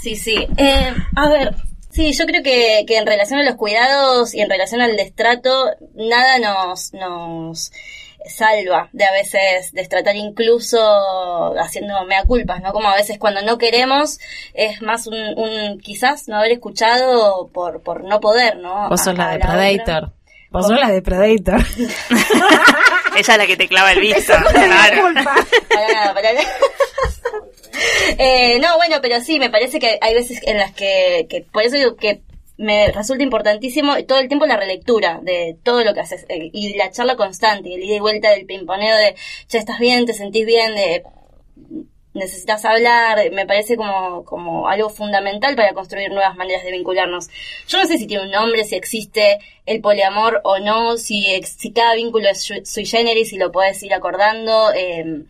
Sí, 0.00 0.16
sí. 0.16 0.46
Eh, 0.56 0.92
a 1.16 1.28
ver, 1.28 1.54
Sí, 1.94 2.12
yo 2.12 2.26
creo 2.26 2.42
que, 2.42 2.84
que 2.88 2.96
en 2.96 3.06
relación 3.06 3.38
a 3.38 3.44
los 3.44 3.54
cuidados 3.54 4.34
y 4.34 4.40
en 4.40 4.50
relación 4.50 4.80
al 4.80 4.96
destrato, 4.96 5.70
nada 5.94 6.40
nos, 6.40 6.92
nos 6.92 7.70
salva 8.26 8.88
de 8.92 9.04
a 9.04 9.12
veces 9.12 9.72
destratar 9.72 10.16
incluso 10.16 10.78
haciendo 11.58 12.04
mea 12.04 12.24
culpas, 12.24 12.62
¿no? 12.62 12.72
Como 12.72 12.88
a 12.88 12.96
veces 12.96 13.18
cuando 13.18 13.42
no 13.42 13.58
queremos 13.58 14.18
es 14.54 14.82
más 14.82 15.06
un, 15.06 15.80
quizás 15.82 16.28
no 16.28 16.36
haber 16.36 16.52
escuchado 16.52 17.48
por, 17.48 17.82
por 17.82 18.04
no 18.04 18.20
poder, 18.20 18.56
¿no? 18.56 18.88
Vos 18.88 19.02
sos 19.02 19.16
la 19.16 19.30
de 19.30 19.38
Predator. 19.38 20.12
Vos 20.50 20.66
sos 20.66 20.78
la 20.78 20.90
de 20.90 21.02
Predator. 21.02 21.60
Ella 23.16 23.32
es 23.32 23.38
la 23.38 23.46
que 23.46 23.56
te 23.56 23.68
clava 23.68 23.92
el 23.92 24.00
visto. 24.00 24.32
claro. 24.52 25.02
Para 25.14 25.92
nada, 25.92 26.14
para 26.14 26.32
nada. 26.32 26.48
Eh, 28.18 28.58
no, 28.60 28.76
bueno, 28.76 28.96
pero 29.02 29.20
sí, 29.20 29.38
me 29.38 29.50
parece 29.50 29.78
que 29.78 29.98
hay 30.00 30.14
veces 30.14 30.40
en 30.44 30.58
las 30.58 30.72
que, 30.72 31.26
que 31.28 31.42
por 31.42 31.62
eso 31.62 31.76
digo 31.76 31.96
que 31.96 32.22
me 32.56 32.88
resulta 32.88 33.22
importantísimo 33.22 33.96
todo 34.04 34.18
el 34.20 34.28
tiempo 34.28 34.46
la 34.46 34.56
relectura 34.56 35.20
de 35.22 35.56
todo 35.62 35.82
lo 35.84 35.92
que 35.92 36.00
haces 36.00 36.24
y 36.28 36.76
la 36.76 36.90
charla 36.90 37.16
constante 37.16 37.68
y 37.68 37.74
el 37.74 37.82
ida 37.82 37.96
y 37.96 38.00
vuelta 38.00 38.30
del 38.30 38.46
pimponeo 38.46 38.96
de 38.96 39.14
ya 39.48 39.58
estás 39.58 39.78
bien, 39.78 40.06
te 40.06 40.14
sentís 40.14 40.46
bien, 40.46 40.74
de 40.74 41.02
necesitas 42.14 42.64
hablar, 42.64 43.18
me 43.32 43.44
parece 43.44 43.76
como, 43.76 44.24
como 44.24 44.68
algo 44.68 44.88
fundamental 44.88 45.56
para 45.56 45.74
construir 45.74 46.10
nuevas 46.10 46.36
maneras 46.36 46.64
de 46.64 46.70
vincularnos. 46.70 47.28
Yo 47.66 47.78
no 47.78 47.86
sé 47.86 47.98
si 47.98 48.06
tiene 48.06 48.24
un 48.24 48.30
nombre, 48.30 48.64
si 48.64 48.76
existe 48.76 49.38
el 49.66 49.80
poliamor 49.80 50.40
o 50.44 50.60
no, 50.60 50.96
si, 50.96 51.26
si 51.42 51.72
cada 51.72 51.94
vínculo 51.94 52.28
es 52.28 52.48
sui 52.64 52.86
generis, 52.86 53.30
si 53.30 53.36
lo 53.36 53.50
puedes 53.50 53.82
ir 53.82 53.92
acordando. 53.92 54.72
Eh, 54.72 55.24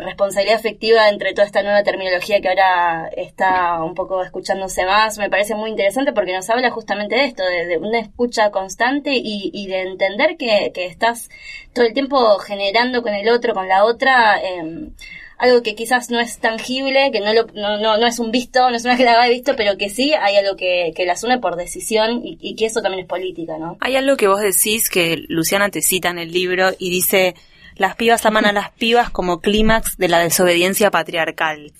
responsabilidad 0.00 0.58
afectiva 0.58 1.08
entre 1.08 1.32
toda 1.32 1.46
esta 1.46 1.62
nueva 1.62 1.82
terminología 1.82 2.40
que 2.40 2.48
ahora 2.48 3.08
está 3.16 3.82
un 3.82 3.94
poco 3.94 4.22
escuchándose 4.22 4.84
más, 4.84 5.18
me 5.18 5.30
parece 5.30 5.54
muy 5.54 5.70
interesante 5.70 6.12
porque 6.12 6.32
nos 6.32 6.48
habla 6.50 6.70
justamente 6.70 7.16
de 7.16 7.24
esto, 7.24 7.42
de, 7.44 7.78
una 7.78 8.00
escucha 8.00 8.50
constante 8.50 9.12
y, 9.14 9.66
de 9.66 9.82
entender 9.82 10.36
que, 10.36 10.72
estás 10.74 11.28
todo 11.72 11.84
el 11.84 11.94
tiempo 11.94 12.38
generando 12.38 13.02
con 13.02 13.14
el 13.14 13.28
otro, 13.28 13.54
con 13.54 13.68
la 13.68 13.84
otra, 13.84 14.40
em, 14.42 14.92
algo 15.38 15.62
que 15.62 15.74
quizás 15.74 16.10
no 16.10 16.20
es 16.20 16.38
tangible, 16.38 17.10
que 17.12 17.20
no, 17.20 17.32
no, 17.54 17.96
no, 17.96 18.06
es 18.06 18.18
un 18.18 18.30
visto, 18.30 18.68
no 18.70 18.76
es 18.76 18.84
una 18.84 18.96
la 18.98 19.12
haga 19.12 19.28
visto, 19.28 19.54
pero 19.56 19.76
que 19.76 19.88
sí 19.88 20.12
hay 20.12 20.36
algo 20.36 20.56
que, 20.56 20.92
que 20.94 21.06
las 21.06 21.24
une 21.24 21.38
por 21.38 21.56
decisión 21.56 22.22
y, 22.24 22.38
y 22.40 22.54
que 22.56 22.66
eso 22.66 22.82
también 22.82 23.04
es 23.04 23.08
política, 23.08 23.58
¿no? 23.58 23.78
Hay 23.80 23.96
algo 23.96 24.16
que 24.16 24.28
vos 24.28 24.40
decís 24.40 24.90
que 24.90 25.24
Luciana 25.28 25.70
te 25.70 25.80
cita 25.80 26.10
en 26.10 26.18
el 26.18 26.32
libro 26.32 26.70
y 26.78 26.90
dice 26.90 27.34
las 27.80 27.96
pibas 27.96 28.26
aman 28.26 28.44
a 28.44 28.52
las 28.52 28.72
pibas 28.72 29.08
como 29.08 29.40
clímax 29.40 29.96
de 29.96 30.08
la 30.08 30.18
desobediencia 30.18 30.90
patriarcal. 30.90 31.72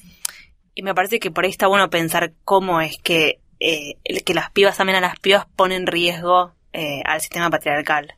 Y 0.75 0.83
me 0.83 0.95
parece 0.95 1.21
que 1.21 1.31
por 1.31 1.45
ahí 1.45 1.51
está 1.51 1.67
bueno 1.67 1.91
pensar 1.91 2.33
cómo 2.43 2.81
es 2.81 2.97
que 2.97 3.39
eh, 3.59 3.97
el 4.05 4.25
que 4.25 4.33
las 4.33 4.51
pibas 4.51 4.81
amen 4.81 4.95
a 4.95 5.03
las 5.03 5.21
pibas 5.21 5.45
pone 5.57 5.77
en 5.77 5.87
riesgo 5.87 6.55
eh, 6.73 7.03
al 7.05 7.21
sistema 7.21 7.51
patriarcal. 7.51 8.15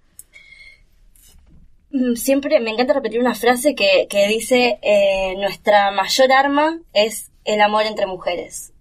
Mm, 1.91 2.15
siempre 2.15 2.61
me 2.61 2.71
encanta 2.71 2.95
repetir 2.95 3.19
una 3.19 3.35
frase 3.35 3.75
que, 3.75 4.07
que 4.09 4.29
dice, 4.29 4.79
eh, 4.81 5.35
nuestra 5.39 5.91
mayor 5.91 6.31
arma 6.31 6.79
es 6.93 7.33
el 7.45 7.61
amor 7.61 7.83
entre 7.87 8.07
mujeres 8.07 8.72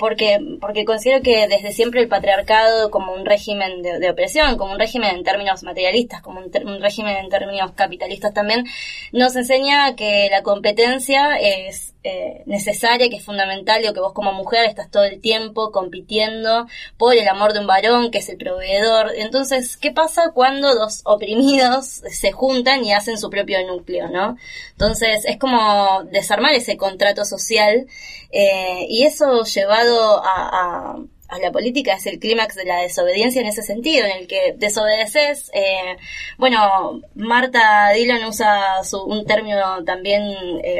porque, 0.00 0.38
porque 0.62 0.86
considero 0.86 1.22
que 1.22 1.46
desde 1.46 1.72
siempre 1.72 2.00
el 2.00 2.08
patriarcado 2.08 2.90
como 2.90 3.12
un 3.12 3.26
régimen 3.26 3.82
de, 3.82 4.10
opresión, 4.10 4.56
como 4.56 4.72
un 4.72 4.78
régimen 4.78 5.14
en 5.14 5.22
términos 5.22 5.62
materialistas, 5.62 6.22
como 6.22 6.40
un, 6.40 6.80
régimen 6.80 7.18
en 7.18 7.28
términos 7.28 7.72
capitalistas 7.72 8.32
también, 8.32 8.64
nos 9.12 9.36
enseña 9.36 9.94
que 9.96 10.28
la 10.30 10.42
competencia 10.42 11.36
es 11.38 11.94
eh, 12.02 12.44
necesaria, 12.46 13.10
que 13.10 13.16
es 13.16 13.24
fundamental, 13.24 13.84
y 13.84 13.92
que 13.92 14.00
vos 14.00 14.14
como 14.14 14.32
mujer 14.32 14.64
estás 14.64 14.90
todo 14.90 15.04
el 15.04 15.20
tiempo 15.20 15.70
compitiendo 15.70 16.66
por 16.96 17.14
el 17.14 17.28
amor 17.28 17.52
de 17.52 17.60
un 17.60 17.66
varón 17.66 18.10
que 18.10 18.18
es 18.18 18.28
el 18.30 18.38
proveedor. 18.38 19.12
Entonces, 19.16 19.76
¿qué 19.76 19.90
pasa 19.92 20.30
cuando 20.32 20.74
dos 20.74 21.02
oprimidos 21.04 22.00
se 22.10 22.32
juntan 22.32 22.82
y 22.86 22.94
hacen 22.94 23.18
su 23.18 23.28
propio 23.28 23.58
núcleo, 23.66 24.08
no? 24.08 24.38
Entonces, 24.72 25.26
es 25.26 25.36
como 25.36 26.04
desarmar 26.04 26.54
ese 26.54 26.78
contrato 26.78 27.26
social 27.26 27.86
eh, 28.30 28.86
y 28.88 29.02
eso 29.04 29.44
llevado 29.44 30.24
a, 30.24 30.96
a, 31.28 31.38
la 31.38 31.52
política 31.52 31.94
es 31.94 32.06
el 32.06 32.18
clímax 32.18 32.54
de 32.56 32.64
la 32.64 32.80
desobediencia 32.80 33.42
en 33.42 33.48
ese 33.48 33.62
sentido, 33.62 34.06
en 34.06 34.20
el 34.20 34.26
que 34.26 34.54
desobedeces. 34.56 35.50
Eh, 35.52 35.98
bueno, 36.38 37.02
Marta 37.14 37.90
Dillon 37.94 38.24
usa 38.24 38.82
su, 38.84 39.02
un 39.02 39.26
término 39.26 39.84
también 39.84 40.22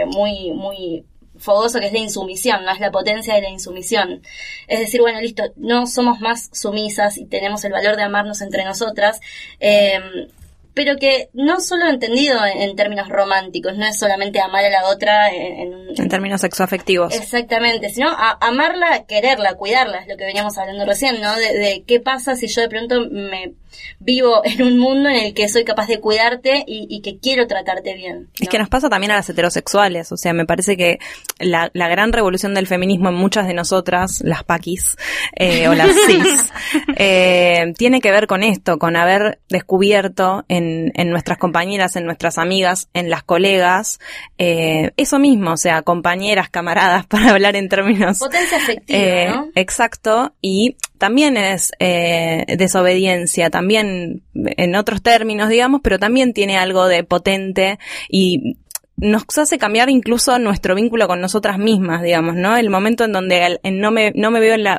muy, 0.09 0.53
muy 0.53 1.05
fogoso 1.41 1.81
que 1.81 1.87
es 1.87 1.93
la 1.93 1.99
insumisión, 1.99 2.65
no 2.65 2.71
es 2.71 2.81
la 2.81 2.91
potencia 2.91 3.35
de 3.35 3.43
la 3.43 3.51
insumisión. 3.51 4.23
Es 4.69 4.79
decir, 4.79 5.01
bueno, 5.01 5.21
listo, 5.21 5.43
no 5.57 5.87
somos 5.87 6.21
más 6.21 6.51
sumisas 6.53 7.19
y 7.19 7.27
tenemos 7.27 7.65
el 7.65 7.73
valor 7.73 7.97
de 7.97 8.03
amarnos 8.03 8.41
entre 8.43 8.65
nosotras. 8.65 9.21
Eh, 9.59 10.29
pero 10.75 10.97
que 10.97 11.29
no 11.33 11.61
solo 11.61 11.89
entendido 11.89 12.39
en, 12.47 12.77
términos 12.77 13.09
románticos, 13.09 13.77
no 13.77 13.85
es 13.85 13.99
solamente 13.99 14.41
amar 14.41 14.65
a 14.65 14.71
la 14.71 14.87
otra 14.87 15.31
en, 15.31 15.89
en 15.97 16.09
términos 16.09 16.41
sexoafectivos. 16.41 17.15
Exactamente, 17.15 17.91
sino 17.91 18.09
amarla, 18.41 19.05
quererla, 19.05 19.55
cuidarla, 19.55 19.99
es 19.99 20.09
lo 20.09 20.17
que 20.17 20.25
veníamos 20.25 20.57
hablando 20.59 20.87
recién, 20.87 21.21
¿no? 21.21 21.35
De, 21.37 21.83
qué 21.87 22.01
pasa 22.01 22.37
si 22.37 22.47
yo 22.47 22.63
de 22.63 22.69
pronto 22.69 23.01
me 23.11 23.53
vivo 23.99 24.43
en 24.45 24.63
un 24.63 24.79
mundo 24.79 25.09
en 25.09 25.17
el 25.17 25.35
que 25.35 25.49
soy 25.49 25.65
capaz 25.65 25.87
de 25.87 26.01
cuidarte 26.01 26.65
y, 26.67 27.01
que 27.01 27.19
quiero 27.19 27.47
tratarte 27.47 27.95
bien. 27.95 28.29
Es 28.39 28.49
que 28.49 28.59
nos 28.59 28.69
pasa 28.69 28.91
también 28.91 29.13
a 29.13 29.17
las 29.17 29.29
heterosexuales, 29.29 30.13
o 30.13 30.17
sea, 30.17 30.33
me 30.33 30.45
parece 30.45 30.77
que 30.77 30.99
la, 31.39 31.71
gran 31.73 32.13
revolución 32.13 32.55
del 32.55 32.67
feminismo 32.67 33.09
en 33.09 33.15
muchas 33.15 33.47
de 33.47 33.55
nosotras, 33.55 34.21
las 34.23 34.45
paquis 34.45 34.97
eh, 35.37 35.67
o 35.69 35.75
las 35.75 35.91
cis, 36.07 36.53
eh, 36.97 37.73
tiene 37.77 38.01
que 38.01 38.11
ver 38.11 38.27
con 38.27 38.43
esto, 38.43 38.79
con 38.79 38.97
haber 38.97 39.41
descubierto 39.49 40.45
en, 40.49 40.93
en 40.95 41.11
nuestras 41.11 41.39
compañeras, 41.39 41.97
en 41.97 42.05
nuestras 42.05 42.39
amigas, 42.39 42.89
en 42.95 43.11
las 43.11 43.23
colegas, 43.23 43.99
eh, 44.39 44.93
eso 44.97 45.19
mismo, 45.19 45.53
o 45.53 45.57
sea, 45.57 45.83
compañeras, 45.83 46.51
camaradas, 46.51 47.07
para 47.09 47.31
hablar 47.31 47.57
en 47.57 47.69
términos... 47.69 48.19
Potencia 48.19 48.59
efectiva, 48.59 49.31
¿no? 49.31 49.49
Exacto, 49.55 50.35
y 50.41 50.77
también 51.01 51.39
es 51.39 51.73
desobediencia, 51.79 53.49
también 53.49 54.23
en 54.35 54.77
otros 54.77 55.03
términos, 55.03 55.49
digamos, 55.49 55.81
pero 55.83 55.99
también 55.99 56.35
tiene 56.35 56.59
algo 56.59 56.87
de 56.87 57.05
potente 57.05 57.79
y 58.11 58.59
nos 58.99 59.25
hace 59.39 59.57
cambiar 59.57 59.89
incluso 59.89 60.39
nuestro 60.39 60.75
vínculo 60.75 61.09
con 61.09 61.23
nosotras 61.23 61.59
mismas, 61.59 62.03
digamos, 62.03 62.37
¿no? 62.37 62.55
El 62.59 62.69
momento 62.69 63.05
en 63.05 63.13
donde 63.13 63.59
no 63.65 63.91
me, 63.91 64.13
no 64.15 64.31
me 64.31 64.41
veo 64.41 64.55
en 64.55 64.63
la, 64.63 64.79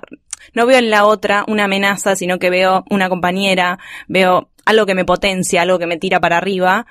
no 0.54 0.68
veo 0.68 0.78
en 0.78 0.92
la 0.92 1.06
otra 1.06 1.44
una 1.48 1.64
amenaza, 1.64 2.16
sino 2.16 2.38
que 2.38 2.52
veo 2.52 2.86
una 2.92 3.10
compañera, 3.10 3.80
veo 4.08 4.52
algo 4.64 4.86
que 4.86 4.94
me 4.94 5.06
potencia, 5.06 5.64
algo 5.64 5.80
que 5.80 5.88
me 5.88 5.98
tira 5.98 6.20
para 6.20 6.38
arriba, 6.38 6.86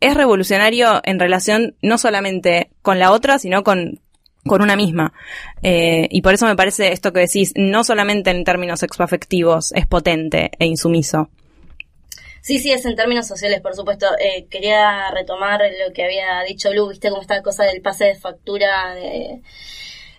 es 0.00 0.14
revolucionario 0.14 1.02
en 1.04 1.18
relación 1.18 1.76
no 1.82 1.98
solamente 1.98 2.70
con 2.80 2.98
la 2.98 3.12
otra, 3.12 3.38
sino 3.38 3.62
con, 3.62 4.00
con 4.46 4.62
una 4.62 4.76
misma. 4.76 5.12
Eh, 5.62 6.08
y 6.10 6.22
por 6.22 6.34
eso 6.34 6.46
me 6.46 6.56
parece 6.56 6.92
esto 6.92 7.12
que 7.12 7.20
decís, 7.20 7.52
no 7.56 7.84
solamente 7.84 8.30
en 8.30 8.44
términos 8.44 8.80
sexoafectivos, 8.80 9.72
es 9.72 9.86
potente 9.86 10.50
e 10.58 10.66
insumiso. 10.66 11.28
Sí, 12.42 12.58
sí, 12.58 12.72
es 12.72 12.86
en 12.86 12.96
términos 12.96 13.26
sociales, 13.26 13.60
por 13.60 13.74
supuesto. 13.74 14.06
Eh, 14.18 14.46
quería 14.50 15.10
retomar 15.10 15.60
lo 15.60 15.92
que 15.92 16.04
había 16.04 16.40
dicho 16.46 16.72
Lu, 16.72 16.88
viste 16.88 17.10
cómo 17.10 17.20
está 17.20 17.36
la 17.36 17.42
cosa 17.42 17.64
del 17.64 17.82
pase 17.82 18.06
de 18.06 18.14
factura 18.14 18.94
de, 18.94 19.42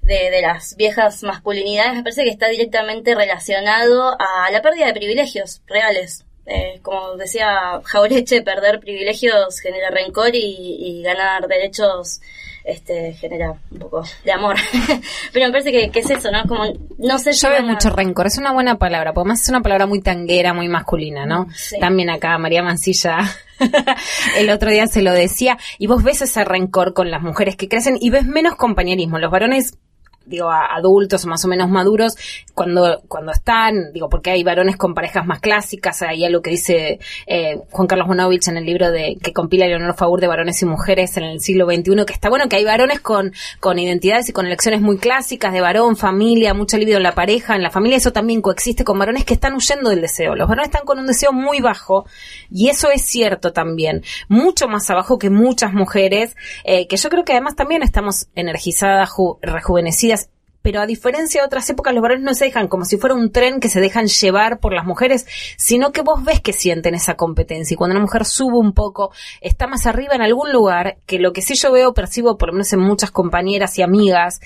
de, 0.04 0.42
las 0.42 0.76
viejas 0.76 1.24
masculinidades. 1.24 1.96
Me 1.96 2.04
parece 2.04 2.24
que 2.24 2.30
está 2.30 2.48
directamente 2.48 3.16
relacionado 3.16 4.16
a 4.20 4.52
la 4.52 4.62
pérdida 4.62 4.86
de 4.86 4.94
privilegios 4.94 5.64
reales. 5.66 6.26
Eh, 6.46 6.80
como 6.84 7.16
decía 7.18 7.82
Jaureche, 7.84 8.44
perder 8.44 8.80
privilegios 8.80 9.60
genera 9.60 9.90
rencor 9.90 10.32
y 10.34 11.02
ganar 11.04 11.48
derechos 11.48 12.22
este, 12.64 13.14
genera 13.14 13.54
un 13.72 13.80
poco 13.80 14.04
de 14.24 14.32
amor. 14.32 14.56
Pero 15.34 15.46
me 15.48 15.52
parece 15.52 15.72
que, 15.72 16.00
es 16.00 16.10
eso, 16.10 16.32
¿no? 16.32 16.44
Como, 16.48 16.66
no 16.98 17.20
sé. 17.20 17.34
Yo 17.34 17.50
veo 17.50 17.64
mucho 17.64 17.90
rencor, 17.90 18.28
es 18.28 18.38
una 18.38 18.52
buena 18.52 18.78
palabra, 18.78 19.14
porque 19.14 19.30
más 19.30 19.42
es 19.42 19.50
una 19.50 19.62
palabra 19.62 19.86
muy 19.86 20.02
tanguera, 20.02 20.54
muy 20.54 20.68
masculina, 20.68 21.26
¿no? 21.26 21.48
También 21.80 22.10
acá 22.10 22.38
María 22.38 22.64
Mancilla 22.64 23.20
el 24.38 24.50
otro 24.50 24.72
día 24.72 24.88
se 24.88 25.02
lo 25.02 25.14
decía, 25.14 25.58
y 25.78 25.88
vos 25.88 26.04
ves 26.04 26.22
ese 26.22 26.44
rencor 26.44 26.94
con 26.94 27.12
las 27.12 27.22
mujeres 27.22 27.56
que 27.56 27.68
crecen 27.68 27.98
y 28.00 28.10
ves 28.10 28.26
menos 28.26 28.56
compañerismo. 28.56 29.20
Los 29.20 29.32
varones 29.32 29.78
digo, 30.26 30.50
a 30.50 30.76
adultos 30.76 31.26
más 31.26 31.44
o 31.46 31.48
menos 31.48 31.70
maduros, 31.70 32.16
cuando, 32.54 33.02
cuando 33.08 33.32
están, 33.32 33.92
digo, 33.94 34.10
porque 34.10 34.32
hay 34.32 34.44
varones 34.44 34.78
con 34.78 34.94
parejas 34.94 35.26
más 35.26 35.40
clásicas, 35.40 36.02
hay 36.02 36.26
algo 36.26 36.42
que 36.42 36.52
dice 36.52 37.00
eh, 37.28 37.60
Juan 37.72 37.88
Carlos 37.88 38.08
Bonovich 38.08 38.48
en 38.48 38.58
el 38.58 38.66
libro 38.66 38.92
de 38.92 39.18
que 39.22 39.34
compila 39.34 39.68
Leonor 39.68 39.96
Favor 39.96 40.22
de 40.22 40.28
varones 40.28 40.62
y 40.62 40.66
mujeres 40.66 41.18
en 41.18 41.24
el 41.24 41.40
siglo 41.40 41.66
XXI, 41.66 42.06
que 42.06 42.14
está 42.14 42.30
bueno 42.30 42.48
que 42.50 42.56
hay 42.56 42.66
varones 42.66 43.00
con, 43.00 43.34
con 43.60 43.80
identidades 43.80 44.30
y 44.30 44.34
con 44.34 44.46
elecciones 44.46 44.82
muy 44.82 44.98
clásicas 44.98 45.54
de 45.54 45.62
varón, 45.62 45.98
familia, 45.98 46.54
mucha 46.54 46.78
libido 46.78 46.98
en 46.98 47.04
la 47.04 47.16
pareja, 47.16 47.56
en 47.56 47.64
la 47.64 47.72
familia 47.72 47.98
eso 47.98 48.12
también 48.12 48.42
coexiste 48.42 48.84
con 48.84 49.00
varones 49.00 49.26
que 49.26 49.34
están 49.34 49.54
huyendo 49.56 49.90
del 49.90 50.02
deseo. 50.02 50.36
Los 50.36 50.48
varones 50.48 50.70
están 50.70 50.86
con 50.86 51.00
un 51.00 51.08
deseo 51.08 51.34
muy 51.34 51.60
bajo 51.62 52.06
y 52.50 52.70
eso 52.70 52.90
es 52.92 53.04
cierto 53.04 53.54
también, 53.54 54.04
mucho 54.28 54.68
más 54.68 54.90
abajo 54.90 55.18
que 55.18 55.30
muchas 55.30 55.74
mujeres, 55.74 56.36
eh, 56.64 56.88
que 56.88 56.98
yo 56.98 57.10
creo 57.10 57.26
que 57.26 57.34
además 57.34 57.56
también 57.56 57.84
estamos 57.84 58.28
energizadas, 58.36 59.10
rejuvenecidas 59.42 60.21
pero 60.62 60.82
a 60.82 60.86
diferencia 60.86 61.42
de 61.42 61.46
otras 61.46 61.70
épocas, 61.70 61.94
los 61.94 62.02
varones 62.02 62.24
no 62.24 62.34
se 62.34 62.46
dejan 62.46 62.68
como 62.68 62.86
si 62.86 62.98
fuera 62.98 63.16
un 63.16 63.32
tren 63.32 63.60
que 63.60 63.70
se 63.70 63.82
dejan 63.82 64.08
llevar 64.08 64.60
por 64.60 64.74
las 64.74 64.86
mujeres, 64.86 65.26
sino 65.58 65.92
que 65.92 66.02
vos 66.02 66.24
ves 66.24 66.42
que 66.42 66.54
sienten 66.54 66.96
esa 66.96 67.16
competencia. 67.16 67.74
Y 67.74 67.78
cuando 67.78 67.96
una 67.96 68.02
mujer 68.02 68.26
sube 68.26 68.58
un 68.58 68.74
poco, 68.74 69.12
está 69.42 69.68
más 69.68 69.86
arriba 69.86 70.16
en 70.16 70.22
algún 70.22 70.52
lugar, 70.52 70.98
que 71.06 71.20
lo 71.20 71.34
que 71.34 71.42
sí 71.42 71.56
yo 71.56 71.72
veo, 71.72 71.94
percibo, 71.94 72.38
por 72.38 72.50
lo 72.50 72.54
menos 72.54 72.72
en 72.74 72.80
muchas 72.80 73.12
compañeras 73.12 73.78
y 73.78 73.82
amigas, 73.82 74.40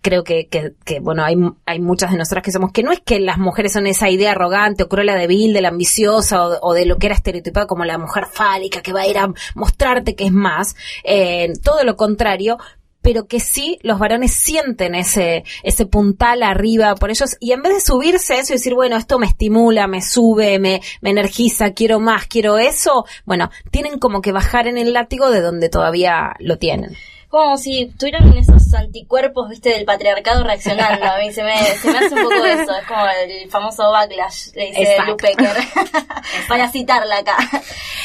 creo 0.00 0.24
que, 0.24 0.46
que, 0.48 0.74
que 0.84 1.00
bueno, 1.00 1.24
hay, 1.24 1.36
hay 1.66 1.80
muchas 1.80 2.10
de 2.10 2.18
nosotras 2.18 2.44
que 2.44 2.52
somos, 2.52 2.72
que 2.72 2.82
no 2.82 2.92
es 2.92 3.00
que 3.00 3.20
las 3.20 3.38
mujeres 3.38 3.72
son 3.72 3.86
esa 3.86 4.10
idea 4.10 4.32
arrogante 4.32 4.84
o 4.84 4.88
cruela 4.88 5.14
débil 5.14 5.52
de 5.52 5.60
la 5.60 5.68
ambiciosa 5.68 6.46
o, 6.60 6.74
de 6.74 6.86
lo 6.86 6.96
que 6.98 7.06
era 7.06 7.14
estereotipada 7.14 7.66
como 7.66 7.84
la 7.84 7.98
mujer 7.98 8.26
fálica 8.26 8.80
que 8.82 8.92
va 8.92 9.02
a 9.02 9.06
ir 9.06 9.18
a 9.18 9.32
mostrarte 9.54 10.14
que 10.14 10.24
es 10.24 10.32
más, 10.32 10.76
eh, 11.04 11.52
todo 11.62 11.84
lo 11.84 11.96
contrario, 11.96 12.58
pero 13.02 13.26
que 13.26 13.40
sí 13.40 13.78
los 13.82 13.98
varones 13.98 14.32
sienten 14.32 14.94
ese, 14.94 15.44
ese 15.62 15.86
puntal 15.86 16.42
arriba 16.42 16.94
por 16.94 17.10
ellos 17.10 17.36
y 17.40 17.52
en 17.52 17.62
vez 17.62 17.74
de 17.74 17.80
subirse 17.80 18.34
a 18.34 18.38
eso 18.40 18.52
y 18.52 18.56
decir, 18.56 18.74
bueno, 18.74 18.96
esto 18.96 19.18
me 19.18 19.26
estimula, 19.26 19.86
me 19.86 20.00
sube, 20.00 20.58
me, 20.58 20.80
me 21.00 21.10
energiza, 21.10 21.72
quiero 21.72 22.00
más, 22.00 22.26
quiero 22.26 22.58
eso, 22.58 23.04
bueno, 23.24 23.50
tienen 23.70 23.98
como 23.98 24.22
que 24.22 24.32
bajar 24.32 24.66
en 24.66 24.78
el 24.78 24.92
látigo 24.92 25.30
de 25.30 25.40
donde 25.40 25.68
todavía 25.68 26.34
lo 26.38 26.58
tienen 26.58 26.96
como 27.32 27.56
si 27.56 27.86
tuvieran 27.98 28.30
esos 28.36 28.74
anticuerpos, 28.74 29.48
viste, 29.48 29.70
del 29.70 29.86
patriarcado 29.86 30.44
reaccionando. 30.44 31.06
A 31.06 31.16
mí 31.16 31.32
se 31.32 31.42
me, 31.42 31.56
se 31.56 31.90
me 31.90 31.96
hace 31.96 32.14
un 32.14 32.24
poco 32.24 32.44
eso. 32.44 32.76
Es 32.76 32.86
como 32.86 33.06
el 33.06 33.50
famoso 33.50 33.90
backlash, 33.90 34.52
le 34.54 34.66
dice 34.66 34.98
Lupecker. 35.06 35.56
Para 36.48 36.70
citarla 36.70 37.20
acá. 37.20 37.38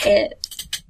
Eh, 0.05 0.29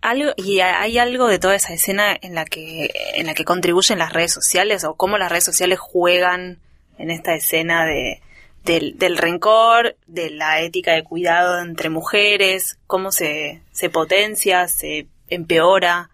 algo 0.10 0.32
y 0.38 0.60
hay 0.60 0.98
algo 0.98 1.28
de 1.28 1.40
toda 1.40 1.56
esa 1.56 1.74
escena 1.74 2.18
en 2.22 2.36
la 2.36 2.46
que 2.46 2.90
en 3.16 3.26
la 3.26 3.34
que 3.34 3.46
contribuyen 3.46 4.00
las 4.00 4.14
redes 4.14 4.34
sociales 4.34 4.84
o 4.84 4.96
cómo 4.96 5.18
las 5.18 5.32
redes 5.32 5.44
sociales 5.44 5.80
juegan 5.80 6.60
en 6.98 7.12
esta 7.12 7.36
escena 7.36 7.86
de 7.86 8.22
del, 8.68 8.98
del 8.98 9.18
rencor, 9.18 9.96
de 10.08 10.30
la 10.30 10.62
ética 10.62 10.94
de 10.94 11.04
cuidado 11.04 11.60
entre 11.62 11.90
mujeres, 11.90 12.78
cómo 12.86 13.12
se, 13.12 13.62
se 13.72 13.90
potencia, 13.90 14.68
se 14.68 15.08
empeora. 15.30 16.10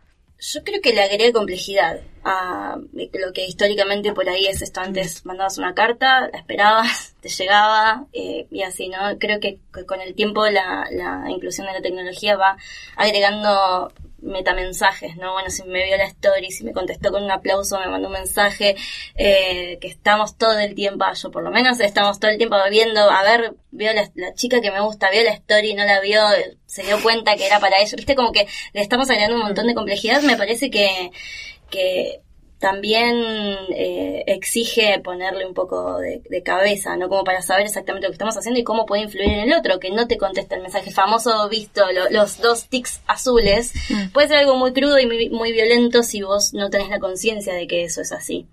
Yo 0.46 0.62
creo 0.66 0.82
que 0.82 0.92
le 0.92 1.02
agrega 1.02 1.32
complejidad 1.32 2.02
a 2.26 2.76
lo 2.76 3.34
que 3.34 3.48
históricamente 3.48 4.12
por 4.12 4.28
ahí 4.28 4.46
es 4.46 4.62
esto. 4.62 4.82
Antes 4.82 5.26
mandabas 5.26 5.58
una 5.58 5.74
carta, 5.74 6.28
la 6.28 6.38
esperabas, 6.38 7.16
te 7.22 7.30
llegaba 7.30 8.08
eh, 8.12 8.46
y 8.52 8.64
así, 8.64 8.90
¿no? 8.90 8.98
Creo 9.20 9.40
que, 9.40 9.60
con 9.88 10.02
el 10.02 10.16
tiempo 10.16 10.46
la, 10.48 10.86
la 10.92 11.32
inclusión 11.32 11.68
de 11.68 11.74
la 11.74 11.82
tecnología 11.82 12.36
va 12.36 12.58
agregando 12.98 13.94
metamensajes, 14.24 15.16
¿no? 15.18 15.34
Bueno, 15.34 15.50
si 15.50 15.64
me 15.64 15.86
vio 15.86 15.98
la 15.98 16.06
story, 16.06 16.52
si 16.52 16.64
me 16.64 16.72
contestó 16.72 17.12
con 17.12 17.24
un 17.24 17.32
aplauso, 17.32 17.80
me 17.80 17.88
mandó 17.88 18.08
un 18.08 18.14
mensaje, 18.14 18.76
eh, 19.16 19.78
que 19.80 19.88
estamos 19.88 20.38
todo 20.38 20.58
el 20.60 20.76
tiempo, 20.76 21.06
yo 21.14 21.32
por 21.32 21.44
lo 21.44 21.52
menos 21.52 21.80
estamos 21.80 22.20
todo 22.20 22.32
el 22.32 22.38
tiempo 22.38 22.56
viendo, 22.70 23.02
a 23.10 23.24
ver, 23.24 23.54
vio 23.72 23.92
la, 23.94 24.34
chica 24.34 24.62
que 24.62 24.72
me 24.72 24.82
gusta, 24.82 25.12
vio 25.12 25.24
la 25.24 25.32
story, 25.32 25.74
no 25.76 25.86
la 25.86 26.00
vio, 26.00 26.22
se 26.66 26.84
dio 26.84 27.02
cuenta 27.02 27.36
que 27.36 27.46
era 27.46 27.60
para 27.60 27.78
eso, 27.78 27.96
viste, 27.96 28.16
como 28.16 28.32
que 28.32 28.48
le 28.74 28.82
estamos 28.82 29.10
agregando 29.10 29.36
un 29.36 29.44
montón 29.44 29.68
de 29.68 29.76
complejidad, 29.76 30.22
me 30.24 30.38
parece 30.38 30.72
que, 30.72 31.12
que 31.70 32.23
también 32.64 33.18
eh, 33.76 34.24
exige 34.26 34.98
ponerle 35.04 35.46
un 35.46 35.54
poco 35.54 36.00
de, 36.00 36.44
cabeza, 36.44 36.96
¿no? 36.96 37.10
Como 37.10 37.26
para 37.26 37.42
saber 37.42 37.66
exactamente 37.66 38.08
lo 38.08 38.12
que 38.12 38.16
estamos 38.16 38.38
haciendo 38.38 38.58
y 38.58 38.64
cómo 38.64 38.86
puede 38.86 39.02
influir 39.02 39.28
en 39.28 39.52
el 39.52 39.54
otro, 39.54 39.82
que 39.82 39.92
no 39.92 40.08
te 40.08 40.18
contesta 40.18 40.56
el 40.56 40.62
mensaje 40.62 40.90
famoso 40.90 41.50
visto, 41.50 41.84
los 42.10 42.40
dos 42.40 42.70
tics 42.70 43.02
azules. 43.06 43.74
Mm. 43.90 44.12
Puede 44.14 44.30
ser 44.30 44.38
algo 44.38 44.56
muy 44.56 44.72
crudo 44.72 44.98
y 44.98 45.30
muy, 45.30 45.52
violento 45.52 46.04
si 46.04 46.22
vos 46.22 46.54
no 46.54 46.70
tenés 46.70 46.88
la 46.88 47.00
conciencia 47.00 47.54
de 47.54 47.68
que 47.68 47.84
eso 47.84 48.00
es 48.00 48.14
así. 48.14 48.48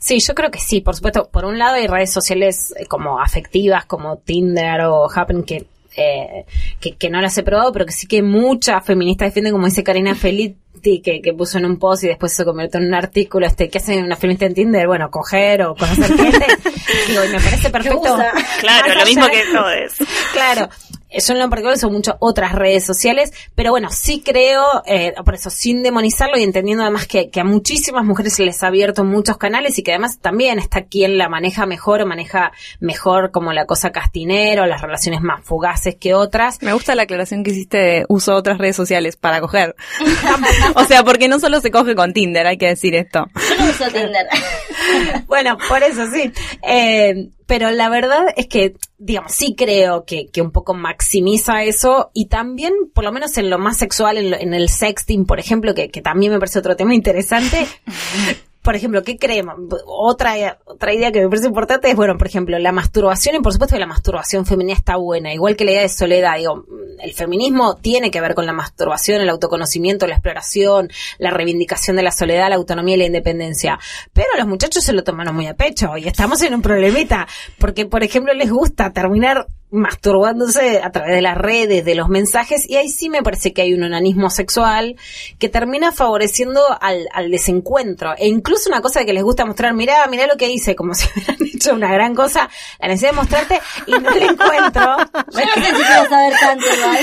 Sí, 0.00 0.18
yo 0.18 0.34
creo 0.34 0.50
que 0.50 0.58
sí, 0.58 0.80
por 0.80 0.96
supuesto. 0.96 1.28
Por 1.30 1.44
un 1.44 1.60
lado 1.60 1.76
hay 1.76 1.86
redes 1.86 2.12
sociales 2.12 2.74
eh, 2.76 2.86
como 2.86 3.20
afectivas, 3.20 3.86
como 3.86 4.16
Tinder 4.16 4.80
o 4.80 5.08
Happen, 5.08 5.44
que, 5.44 5.68
eh, 5.96 6.44
que, 6.80 6.96
que, 6.96 7.08
no 7.08 7.20
las 7.20 7.38
he 7.38 7.44
probado, 7.44 7.70
pero 7.70 7.86
que 7.86 7.92
sí 7.92 8.08
que 8.08 8.20
muchas 8.20 8.84
feministas 8.84 9.28
defienden, 9.28 9.52
como 9.52 9.66
dice 9.66 9.84
Karina 9.84 10.16
Feliz, 10.16 10.56
que, 10.80 11.20
que, 11.22 11.32
puso 11.32 11.58
en 11.58 11.66
un 11.66 11.78
post 11.78 12.04
y 12.04 12.08
después 12.08 12.32
se 12.32 12.44
convirtió 12.44 12.80
en 12.80 12.86
un 12.86 12.94
artículo, 12.94 13.46
este, 13.46 13.68
¿qué 13.68 13.78
hacen 13.78 14.04
una 14.04 14.16
feminista 14.16 14.46
en 14.46 14.54
Tinder? 14.54 14.86
Bueno, 14.86 15.10
coger 15.10 15.62
o 15.62 15.74
conocer 15.74 16.06
gente. 16.16 16.46
Digo, 17.08 17.24
y 17.24 17.28
me 17.28 17.40
parece 17.40 17.70
perfecto. 17.70 18.16
Claro, 18.60 18.94
lo 18.94 19.04
mismo 19.04 19.26
que 19.26 19.42
todo 19.52 19.70
es. 19.70 19.94
Claro, 20.32 20.68
yo 21.10 21.32
en 21.32 21.38
lo 21.38 21.48
particular 21.48 21.78
son 21.78 21.92
muchas 21.92 22.16
otras 22.18 22.52
redes 22.52 22.84
sociales, 22.84 23.32
pero 23.54 23.70
bueno, 23.70 23.90
sí 23.90 24.22
creo, 24.24 24.82
eh, 24.86 25.14
por 25.24 25.34
eso, 25.34 25.50
sin 25.50 25.82
demonizarlo 25.82 26.38
y 26.38 26.42
entendiendo 26.42 26.82
además 26.82 27.06
que, 27.06 27.30
a 27.36 27.44
muchísimas 27.44 28.04
mujeres 28.04 28.34
se 28.34 28.44
les 28.44 28.62
ha 28.62 28.68
abierto 28.68 29.04
muchos 29.04 29.36
canales 29.36 29.78
y 29.78 29.82
que 29.82 29.92
además 29.92 30.18
también 30.20 30.58
está 30.58 30.84
quien 30.84 31.18
la 31.18 31.28
maneja 31.28 31.66
mejor 31.66 32.02
o 32.02 32.06
maneja 32.06 32.52
mejor 32.80 33.30
como 33.30 33.52
la 33.52 33.66
cosa 33.66 33.90
castinero, 33.90 34.66
las 34.66 34.80
relaciones 34.80 35.20
más 35.20 35.44
fugaces 35.44 35.96
que 35.96 36.14
otras. 36.14 36.62
Me 36.62 36.72
gusta 36.72 36.94
la 36.94 37.02
aclaración 37.02 37.44
que 37.44 37.50
hiciste 37.50 37.76
de 37.78 38.06
uso 38.08 38.34
otras 38.34 38.58
redes 38.58 38.76
sociales 38.76 39.16
para 39.16 39.40
coger. 39.40 39.76
o 40.74 40.84
sea, 40.84 41.04
porque 41.04 41.28
no 41.28 41.38
solo 41.38 41.60
se 41.60 41.70
coge 41.70 41.94
con 41.94 42.12
Tinder, 42.12 42.46
hay 42.46 42.58
que 42.58 42.66
decir 42.66 42.94
esto. 42.94 43.26
Uso 43.60 43.84
Tinder. 43.86 44.26
bueno, 45.26 45.56
por 45.68 45.82
eso 45.82 46.06
sí. 46.12 46.32
Eh, 46.62 47.28
pero 47.46 47.70
la 47.70 47.88
verdad 47.88 48.24
es 48.36 48.48
que, 48.48 48.74
digamos, 48.98 49.32
sí 49.32 49.54
creo 49.56 50.04
que, 50.04 50.28
que 50.32 50.42
un 50.42 50.50
poco 50.50 50.74
maximiza 50.74 51.62
eso 51.62 52.10
y 52.12 52.26
también, 52.26 52.72
por 52.92 53.04
lo 53.04 53.12
menos 53.12 53.36
en 53.38 53.50
lo 53.50 53.58
más 53.58 53.76
sexual, 53.76 54.18
en, 54.18 54.34
en 54.34 54.54
el 54.54 54.68
sexting, 54.68 55.26
por 55.26 55.38
ejemplo, 55.38 55.74
que, 55.74 55.90
que 55.90 56.02
también 56.02 56.32
me 56.32 56.38
parece 56.38 56.58
otro 56.58 56.76
tema 56.76 56.94
interesante, 56.94 57.66
por 58.62 58.74
ejemplo, 58.74 59.02
¿qué 59.02 59.16
creemos? 59.16 59.54
Otra, 59.86 60.58
otra 60.64 60.92
idea 60.92 61.12
que 61.12 61.20
me 61.20 61.28
parece 61.28 61.46
importante 61.46 61.88
es, 61.88 61.96
bueno, 61.96 62.18
por 62.18 62.26
ejemplo, 62.26 62.58
la 62.58 62.72
masturbación, 62.72 63.36
y 63.36 63.40
por 63.40 63.52
supuesto 63.52 63.76
que 63.76 63.80
la 63.80 63.86
masturbación 63.86 64.44
femenina 64.44 64.76
está 64.76 64.96
buena, 64.96 65.32
igual 65.32 65.56
que 65.56 65.64
la 65.64 65.70
idea 65.72 65.82
de 65.82 65.88
soledad, 65.88 66.36
digo, 66.36 66.64
el 67.00 67.12
feminismo 67.12 67.76
tiene 67.76 68.10
que 68.10 68.20
ver 68.20 68.34
con 68.34 68.46
la 68.46 68.52
masturbación, 68.52 69.20
el 69.20 69.28
autoconocimiento, 69.28 70.06
la 70.06 70.14
exploración, 70.14 70.90
la 71.18 71.30
reivindicación 71.30 71.96
de 71.96 72.02
la 72.02 72.10
soledad, 72.10 72.48
la 72.48 72.56
autonomía 72.56 72.96
y 72.96 72.98
la 72.98 73.06
independencia. 73.06 73.78
Pero 74.12 74.28
los 74.36 74.46
muchachos 74.46 74.82
se 74.82 74.92
lo 74.92 75.04
toman 75.04 75.34
muy 75.34 75.46
a 75.46 75.54
pecho 75.54 75.96
y 75.96 76.08
estamos 76.08 76.42
en 76.42 76.54
un 76.54 76.62
problemita, 76.62 77.28
porque, 77.58 77.86
por 77.86 78.02
ejemplo, 78.02 78.34
les 78.34 78.50
gusta 78.50 78.92
terminar 78.92 79.46
masturbándose 79.70 80.80
a 80.82 80.90
través 80.90 81.14
de 81.14 81.22
las 81.22 81.36
redes, 81.36 81.84
de 81.84 81.94
los 81.94 82.08
mensajes, 82.08 82.68
y 82.68 82.76
ahí 82.76 82.88
sí 82.88 83.08
me 83.08 83.22
parece 83.22 83.52
que 83.52 83.62
hay 83.62 83.74
un 83.74 83.82
onanismo 83.82 84.30
sexual 84.30 84.96
que 85.38 85.48
termina 85.48 85.92
favoreciendo 85.92 86.60
al, 86.80 87.08
al 87.12 87.30
desencuentro. 87.30 88.14
E 88.16 88.28
incluso 88.28 88.68
una 88.68 88.80
cosa 88.80 89.04
que 89.04 89.12
les 89.12 89.22
gusta 89.22 89.44
mostrar, 89.44 89.74
mirá, 89.74 90.06
mirá 90.08 90.26
lo 90.26 90.36
que 90.36 90.48
hice, 90.48 90.76
como 90.76 90.94
si 90.94 91.08
hubieran 91.08 91.36
hecho 91.54 91.74
una 91.74 91.92
gran 91.92 92.14
cosa, 92.14 92.48
la 92.80 92.88
necesidad 92.88 93.10
de 93.10 93.16
mostrarte 93.16 93.60
y 93.86 93.92
no 93.92 94.10
la 94.10 94.24
encuentro. 94.24 94.96
Yo 95.32 95.40
no 95.40 95.54
sé 95.54 95.74
si 95.76 95.82
quiero 95.82 96.08
saber 96.08 96.32
tanto 96.40 96.66
igual. 96.74 96.98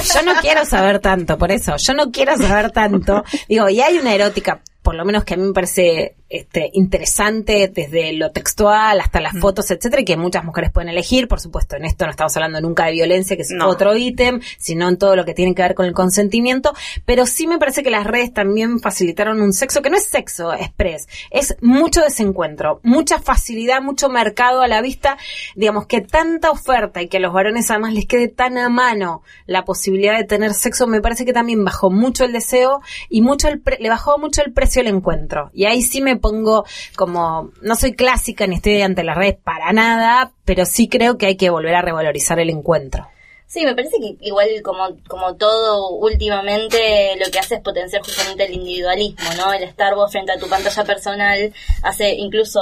Yo 0.14 0.22
no 0.22 0.40
quiero 0.40 0.64
saber 0.64 0.98
tanto, 1.00 1.36
por 1.36 1.52
eso, 1.52 1.74
yo 1.76 1.94
no 1.94 2.10
quiero 2.10 2.36
saber 2.36 2.70
tanto. 2.70 3.22
Digo, 3.48 3.68
y 3.68 3.80
hay 3.80 3.98
una 3.98 4.14
erótica 4.14 4.62
por 4.82 4.94
lo 4.94 5.04
menos 5.04 5.24
que 5.24 5.34
a 5.34 5.36
mí 5.36 5.44
me 5.44 5.52
parece 5.52 6.16
este, 6.30 6.70
interesante 6.72 7.70
desde 7.74 8.12
lo 8.14 8.30
textual 8.30 9.00
hasta 9.00 9.20
las 9.20 9.36
fotos, 9.38 9.70
etcétera, 9.70 10.02
y 10.02 10.04
que 10.04 10.16
muchas 10.16 10.44
mujeres 10.44 10.70
pueden 10.70 10.88
elegir. 10.88 11.28
Por 11.28 11.40
supuesto, 11.40 11.76
en 11.76 11.84
esto 11.84 12.04
no 12.04 12.10
estamos 12.12 12.36
hablando 12.36 12.60
nunca 12.60 12.86
de 12.86 12.92
violencia, 12.92 13.36
que 13.36 13.42
es 13.42 13.50
No. 13.50 13.68
otro 13.68 13.96
ítem, 13.96 14.40
sino 14.58 14.88
en 14.88 14.96
todo 14.96 15.16
lo 15.16 15.24
que 15.24 15.34
tiene 15.34 15.54
que 15.54 15.62
ver 15.62 15.74
con 15.74 15.86
el 15.86 15.92
consentimiento. 15.92 16.72
Pero 17.04 17.26
sí 17.26 17.46
me 17.46 17.58
parece 17.58 17.82
que 17.82 17.90
las 17.90 18.06
redes 18.06 18.32
también 18.32 18.78
facilitaron 18.80 19.40
un 19.42 19.52
sexo 19.52 19.82
que 19.82 19.90
no 19.90 19.96
es 19.96 20.06
sexo 20.06 20.52
express, 20.54 21.08
es 21.30 21.56
mucho 21.60 22.00
desencuentro, 22.02 22.80
mucha 22.82 23.18
facilidad, 23.20 23.82
mucho 23.82 24.08
mercado 24.08 24.62
a 24.62 24.68
la 24.68 24.80
vista. 24.80 25.18
Digamos 25.56 25.86
que 25.86 26.00
tanta 26.00 26.50
oferta 26.50 27.02
y 27.02 27.08
que 27.08 27.16
a 27.16 27.20
los 27.20 27.32
varones 27.32 27.70
además 27.70 27.92
les 27.92 28.06
quede 28.06 28.28
tan 28.28 28.56
a 28.56 28.68
mano 28.68 29.22
la 29.46 29.64
posibilidad 29.64 30.16
de 30.16 30.24
tener 30.24 30.54
sexo, 30.54 30.86
me 30.86 31.00
parece 31.00 31.24
que 31.24 31.32
también 31.32 31.64
bajó 31.64 31.90
mucho 31.90 32.24
el 32.24 32.32
deseo 32.32 32.80
y 33.08 33.20
mucho 33.22 33.48
el 33.48 33.60
pre- 33.60 33.78
le 33.80 33.88
bajó 33.88 34.18
mucho 34.18 34.42
el 34.44 34.52
precio 34.52 34.80
al 34.80 34.86
encuentro. 34.86 35.50
Y 35.52 35.64
ahí 35.64 35.82
sí 35.82 36.00
me 36.00 36.16
pongo 36.20 36.64
como, 36.96 37.50
no 37.62 37.74
soy 37.74 37.92
clásica 37.92 38.46
ni 38.46 38.56
estoy 38.56 38.82
ante 38.82 39.04
las 39.04 39.16
redes 39.16 39.36
para 39.42 39.72
nada, 39.72 40.32
pero 40.44 40.64
sí 40.66 40.88
creo 40.88 41.18
que 41.18 41.26
hay 41.26 41.36
que 41.36 41.50
volver 41.50 41.74
a 41.74 41.82
revalorizar 41.82 42.38
el 42.38 42.50
encuentro. 42.50 43.06
Sí, 43.50 43.64
me 43.64 43.74
parece 43.74 43.96
que 43.98 44.16
igual 44.20 44.48
como, 44.62 44.96
como 45.08 45.34
todo 45.34 45.96
últimamente 45.96 47.16
lo 47.16 47.28
que 47.32 47.40
hace 47.40 47.56
es 47.56 47.60
potenciar 47.60 48.00
justamente 48.00 48.44
el 48.44 48.52
individualismo, 48.52 49.28
¿no? 49.36 49.52
El 49.52 49.64
estar 49.64 49.96
vos 49.96 50.12
frente 50.12 50.30
a 50.30 50.38
tu 50.38 50.48
pantalla 50.48 50.84
personal 50.84 51.52
hace 51.82 52.14
incluso 52.14 52.60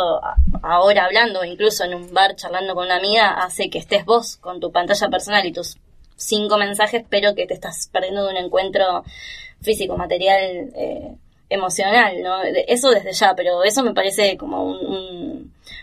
ahora 0.62 1.04
hablando, 1.04 1.44
incluso 1.44 1.84
en 1.84 1.92
un 1.92 2.14
bar 2.14 2.36
charlando 2.36 2.74
con 2.74 2.86
una 2.86 2.96
amiga, 2.96 3.34
hace 3.34 3.68
que 3.68 3.76
estés 3.76 4.06
vos 4.06 4.38
con 4.38 4.60
tu 4.60 4.72
pantalla 4.72 5.10
personal 5.10 5.44
y 5.44 5.52
tus 5.52 5.76
cinco 6.16 6.56
mensajes, 6.56 7.04
pero 7.06 7.34
que 7.34 7.46
te 7.46 7.52
estás 7.52 7.90
perdiendo 7.92 8.24
de 8.24 8.30
un 8.30 8.36
encuentro 8.38 9.04
físico, 9.60 9.94
material, 9.98 10.72
eh, 10.74 11.16
emocional, 11.48 12.22
¿no? 12.22 12.42
Eso 12.66 12.90
desde 12.90 13.12
ya, 13.12 13.34
pero 13.34 13.62
eso 13.64 13.82
me 13.82 13.94
parece 13.94 14.36
como 14.36 14.64
un, 14.64 14.86
un, 14.86 15.27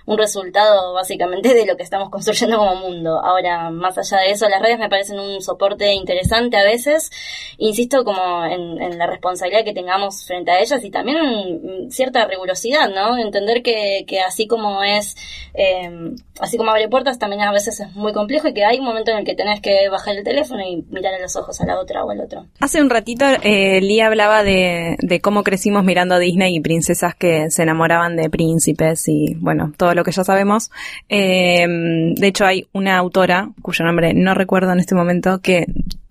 un 0.06 0.17
resultado 0.17 0.93
básicamente 0.93 1.54
de 1.54 1.65
lo 1.65 1.76
que 1.78 1.84
estamos 1.84 2.10
construyendo 2.10 2.58
como 2.58 2.76
mundo. 2.76 3.19
Ahora, 3.24 3.69
más 3.69 3.98
allá 3.98 4.19
de 4.19 4.32
eso, 4.32 4.48
las 4.50 4.62
redes 4.62 4.80
me 4.80 4.89
parecen 4.89 5.19
un 5.19 5.41
soporte 5.41 5.93
interesante 5.93 6.58
a 6.58 6.63
veces, 6.63 7.12
insisto 7.58 8.04
como 8.04 8.45
en, 8.45 8.82
en 8.82 8.98
la 8.98 9.08
responsabilidad 9.08 9.63
que 9.63 9.74
tengamos 9.74 10.26
frente 10.26 10.52
a 10.52 10.60
ellas 10.60 10.84
y 10.84 10.91
también 10.91 11.91
cierta 11.91 12.26
rigurosidad, 12.26 12.89
¿no? 12.89 13.17
Entender 13.17 13.62
que, 13.62 14.06
que 14.08 14.21
así 14.21 14.48
como 14.48 14.84
es, 14.84 15.15
eh, 15.54 16.13
así 16.39 16.58
como 16.58 16.71
abre 16.71 16.88
puertas, 16.89 17.19
también 17.19 17.41
a 17.41 17.52
veces 17.52 17.80
es 17.80 17.93
muy 17.93 18.13
complejo 18.13 18.48
y 18.48 18.54
que 18.54 18.65
hay 18.65 18.80
un 18.80 18.86
momento 18.86 19.12
en 19.12 19.19
el 19.19 19.26
que 19.26 19.36
tenés 19.36 19.62
que 19.62 19.89
bajar 19.89 20.15
el 20.15 20.24
teléfono 20.24 20.62
y 20.62 20.84
mirar 20.89 21.13
a 21.13 21.19
los 21.19 21.36
ojos 21.36 21.60
a 21.62 21.65
la 21.65 21.80
otra 21.80 22.04
o 22.04 22.12
al 22.12 22.21
otro. 22.21 22.45
Hace 22.60 22.82
un 22.82 22.89
ratito 22.89 23.26
eh, 23.43 23.82
hablaba 24.06 24.43
de, 24.43 24.95
de 25.00 25.21
cómo 25.21 25.43
crecimos 25.43 25.84
mirando 25.84 26.19
Disney 26.19 26.56
y 26.56 26.60
princesas 26.60 27.15
que 27.15 27.50
se 27.50 27.63
enamoraban 27.63 28.15
de 28.15 28.30
príncipes 28.30 29.08
y 29.08 29.36
bueno, 29.36 29.74
todo 29.75 29.93
lo 29.95 30.03
que 30.03 30.11
ya 30.11 30.23
sabemos. 30.23 30.71
Eh, 31.09 31.65
de 31.67 32.27
hecho 32.27 32.45
hay 32.45 32.67
una 32.73 32.97
autora, 32.97 33.49
cuyo 33.61 33.85
nombre 33.85 34.13
no 34.13 34.33
recuerdo 34.33 34.71
en 34.71 34.79
este 34.79 34.95
momento, 34.95 35.39
que 35.41 35.65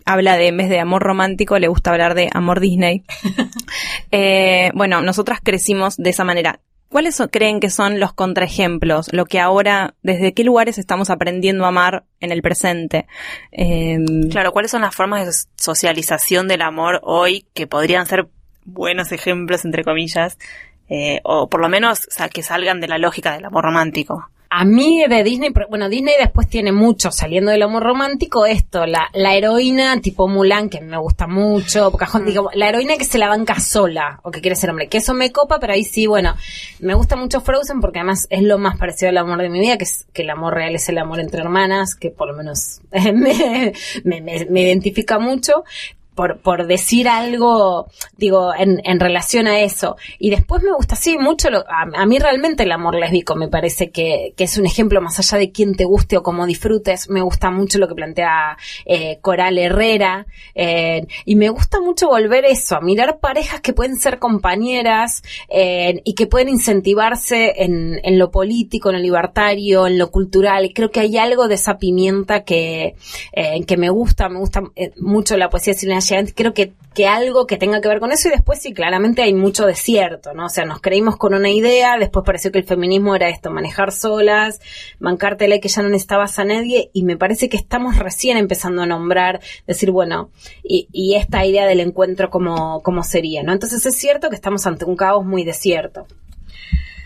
habla 0.07 0.37
de, 0.37 0.49
en 0.49 0.57
vez 0.59 0.69
de 0.69 0.81
amor 0.81 1.03
romántico, 1.03 1.59
le 1.59 1.69
gusta 1.69 1.91
hablar 1.91 2.15
de 2.15 2.29
amor 2.33 2.61
Disney. 2.61 3.03
Eh, 4.11 4.71
bueno, 4.75 5.01
nosotras 5.03 5.41
crecimos 5.43 5.97
de 5.97 6.11
esa 6.11 6.25
manera. 6.25 6.61
¿Cuáles 6.89 7.17
son- 7.17 7.29
creen 7.29 7.59
que 7.59 7.71
son 7.71 7.99
los 7.99 8.13
contraejemplos? 8.13 9.13
Lo 9.13 9.25
que 9.27 9.41
ahora, 9.41 9.95
desde 10.03 10.33
qué 10.33 10.45
lugares 10.45 10.79
estamos 10.79 11.11
aprendiendo 11.11 11.65
a 11.65 11.69
amar 11.69 12.05
en 12.21 12.31
el 12.31 12.41
presente? 12.41 13.07
Eh, 13.51 13.99
Claro, 14.31 14.53
¿cuáles 14.53 14.71
son 14.71 14.83
las 14.83 14.95
formas 14.95 15.27
de 15.27 15.33
socialización 15.57 16.47
del 16.47 16.63
amor 16.63 17.01
hoy 17.03 17.47
que 17.55 17.67
podrían 17.67 18.07
ser 18.07 18.29
buenos 18.65 19.11
ejemplos, 19.11 19.65
entre 19.65 19.83
comillas, 19.83 20.39
eh, 20.89 21.21
o 21.25 21.49
por 21.49 21.61
lo 21.61 21.69
menos 21.69 22.01
o 22.07 22.11
sea, 22.11 22.29
que 22.29 22.43
salgan 22.43 22.81
de 22.81 22.89
la 22.89 22.99
lógica 22.99 23.33
del 23.35 23.45
amor 23.45 23.65
romántico? 23.65 24.29
A 24.57 24.65
mí 24.65 25.03
de 25.09 25.25
Disney, 25.25 25.51
bueno, 25.69 25.89
Disney 25.89 26.15
después 26.17 26.49
tiene 26.49 26.71
mucho, 26.71 27.11
saliendo 27.11 27.51
del 27.51 27.63
amor 27.63 27.83
romántico, 27.83 28.47
esto, 28.47 28.87
la, 28.87 29.09
la 29.13 29.35
heroína 29.35 30.01
tipo 30.01 30.29
Mulan, 30.29 30.69
que 30.69 30.81
me 30.81 30.97
gusta 30.97 31.27
mucho, 31.27 31.91
Pocahontas, 31.91 32.29
digo, 32.29 32.51
la 32.55 32.69
heroína 32.69 32.97
que 32.97 33.05
se 33.05 33.19
la 33.19 33.29
banca 33.29 33.59
sola, 33.59 34.21
o 34.23 34.31
que 34.31 34.41
quiere 34.41 34.55
ser 34.55 34.71
hombre, 34.71 34.87
que 34.89 34.99
eso 34.99 35.13
me 35.13 35.33
copa, 35.33 35.59
pero 35.59 35.73
ahí 35.73 35.83
sí, 35.83 36.07
bueno, 36.07 36.37
me 36.79 36.95
gusta 36.95 37.17
mucho 37.17 37.41
Frozen 37.41 37.81
porque 37.81 37.99
además 37.99 38.29
es 38.31 38.43
lo 38.43 38.59
más 38.59 38.77
parecido 38.79 39.09
al 39.09 39.19
amor 39.19 39.43
de 39.43 39.49
mi 39.49 39.59
vida, 39.59 39.77
que 39.77 39.85
es 39.85 40.07
que 40.13 40.23
el 40.23 40.31
amor 40.31 40.55
real 40.55 40.73
es 40.77 40.89
el 40.89 40.99
amor 40.99 41.19
entre 41.19 41.41
hermanas, 41.41 41.97
que 41.97 42.11
por 42.11 42.29
lo 42.29 42.35
menos 42.37 42.81
me, 42.93 43.73
me, 44.05 44.21
me- 44.21 44.47
me 44.49 44.61
identifica 44.63 45.19
mucho. 45.19 45.65
Por, 46.15 46.39
por 46.41 46.67
decir 46.69 47.09
algo, 47.09 47.89
digo, 48.17 48.53
en, 48.57 48.81
en 48.85 49.01
relación 49.01 49.49
a 49.49 49.61
eso. 49.61 49.97
Y 50.19 50.31
después 50.31 50.63
me 50.63 50.73
gusta, 50.73 50.95
sí, 50.95 51.19
mucho, 51.19 51.51
lo, 51.51 51.59
a, 51.69 51.89
a 51.95 52.07
mí 52.07 52.19
realmente 52.19 52.63
el 52.63 52.71
amor 52.71 52.95
lésbico 52.95 53.35
me 53.35 53.49
parece 53.49 53.91
que, 53.91 54.33
que 54.37 54.45
es 54.45 54.57
un 54.57 54.65
ejemplo 54.65 55.01
más 55.01 55.19
allá 55.19 55.39
de 55.39 55.51
quién 55.51 55.75
te 55.75 55.85
guste 55.85 56.17
o 56.17 56.23
cómo 56.23 56.47
disfrutes. 56.47 57.11
Me 57.11 57.21
gusta 57.21 57.51
mucho 57.51 57.79
lo 57.79 57.89
que 57.89 57.97
plantea 57.97 58.57
eh, 58.85 59.19
Coral 59.23 59.59
Herrera. 59.59 60.27
eh, 60.55 61.07
y 61.25 61.35
me 61.35 61.49
gusta 61.49 61.81
mucho 61.81 62.09
volver 62.09 62.45
eso, 62.45 62.77
a 62.77 62.81
mirar 62.81 63.19
parejas 63.19 63.61
que 63.61 63.73
pueden 63.73 63.97
ser 63.97 64.19
compañeras 64.19 65.23
eh, 65.49 66.01
y 66.05 66.15
que 66.15 66.27
pueden 66.27 66.49
incentivarse 66.49 67.55
en, 67.65 68.01
en 68.05 68.19
lo 68.19 68.31
político, 68.31 68.91
en 68.91 68.97
lo 68.97 69.03
libertario, 69.03 69.87
en 69.89 69.99
lo 69.99 70.11
cultural. 70.11 70.71
Creo 70.75 70.91
que 70.91 71.01
hay 71.01 71.19
algo 71.19 71.49
de 71.49 71.57
esa 71.57 71.79
pimienta 71.79 72.45
que, 72.45 72.95
eh, 73.33 73.65
que 73.67 73.77
me 73.77 73.91
gusta, 73.91 74.29
me 74.29 74.39
gusta 74.39 74.63
eh, 74.77 74.93
mucho 75.01 75.37
la 75.37 75.51
poesía 75.51 75.75
Silvina 75.75 76.04
Creo 76.35 76.55
que, 76.55 76.73
que 76.95 77.07
algo 77.07 77.47
que 77.47 77.57
tenga 77.57 77.81
que 77.81 77.89
ver 77.89 78.01
con 78.01 78.13
eso 78.13 78.29
y 78.29 78.31
después 78.31 78.61
sí, 78.61 78.73
claramente 78.73 79.23
hay 79.23 79.35
mucho 79.35 79.67
desierto, 79.67 80.33
¿no? 80.35 80.47
O 80.47 80.49
sea, 80.49 80.65
nos 80.65 80.81
creímos 80.81 81.17
con 81.17 81.35
una 81.35 81.51
idea, 81.51 81.97
después 81.99 82.25
pareció 82.25 82.53
que 82.53 82.59
el 82.59 82.65
feminismo 82.65 83.15
era 83.17 83.29
esto, 83.29 83.51
manejar 83.51 83.93
solas, 83.93 84.61
bancártela 84.99 85.57
y 85.57 85.61
que 85.61 85.69
ya 85.69 85.83
no 85.83 85.89
necesitabas 85.89 86.39
a 86.39 86.45
nadie 86.45 86.91
y 86.93 87.03
me 87.05 87.17
parece 87.17 87.49
que 87.49 87.57
estamos 87.57 87.99
recién 87.99 88.37
empezando 88.37 88.83
a 88.83 88.87
nombrar, 88.87 89.41
decir, 89.67 89.91
bueno, 89.91 90.31
y, 90.63 90.89
y 90.93 91.15
esta 91.15 91.45
idea 91.45 91.67
del 91.67 91.81
encuentro 91.81 92.31
como, 92.31 92.83
como 92.83 93.03
sería, 93.03 93.43
¿no? 93.43 93.53
Entonces 93.53 93.85
es 93.87 93.97
cierto 93.97 94.31
que 94.31 94.37
estamos 94.37 94.67
ante 94.67 94.85
un 94.85 94.97
caos 94.97 95.25
muy 95.25 95.45
desierto. 95.45 96.07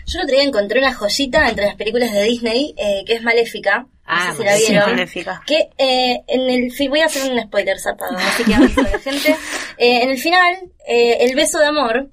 Yo 0.09 0.17
el 0.17 0.23
otro 0.23 0.37
día 0.37 0.43
encontré 0.43 0.79
una 0.79 0.95
joyita 0.95 1.47
entre 1.47 1.67
las 1.67 1.75
películas 1.75 2.11
de 2.11 2.23
Disney 2.23 2.73
eh, 2.77 3.03
que 3.05 3.13
es 3.13 3.21
Maléfica. 3.21 3.85
No 4.09 4.15
Ah, 4.15 4.31
sé 4.31 4.37
si 4.37 4.43
la 4.43 4.55
vieron. 4.57 4.89
Maléfica. 4.91 5.41
Que 5.45 5.69
eh, 5.77 6.23
en 6.27 6.49
el 6.49 6.89
voy 6.89 6.99
a 7.01 7.05
hacer 7.05 7.31
un 7.31 7.39
spoiler 7.41 7.79
zarpado, 7.79 8.17
así 8.17 8.43
que 8.43 8.51
la 8.51 8.99
gente. 8.99 9.35
Eh, 9.81 10.03
en 10.03 10.09
el 10.09 10.17
final, 10.17 10.57
eh, 10.87 11.17
el 11.21 11.35
beso 11.35 11.57
de 11.57 11.67
amor, 11.67 12.09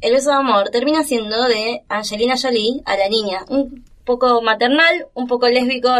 el 0.00 0.12
beso 0.12 0.30
de 0.30 0.36
amor 0.36 0.70
termina 0.70 1.02
siendo 1.02 1.42
de 1.48 1.82
Angelina 1.88 2.34
Jolie 2.40 2.82
a 2.84 2.96
la 2.96 3.08
niña. 3.08 3.44
Un 3.48 3.84
poco 4.04 4.42
maternal, 4.42 5.08
un 5.14 5.26
poco 5.26 5.48
lésbico, 5.48 5.90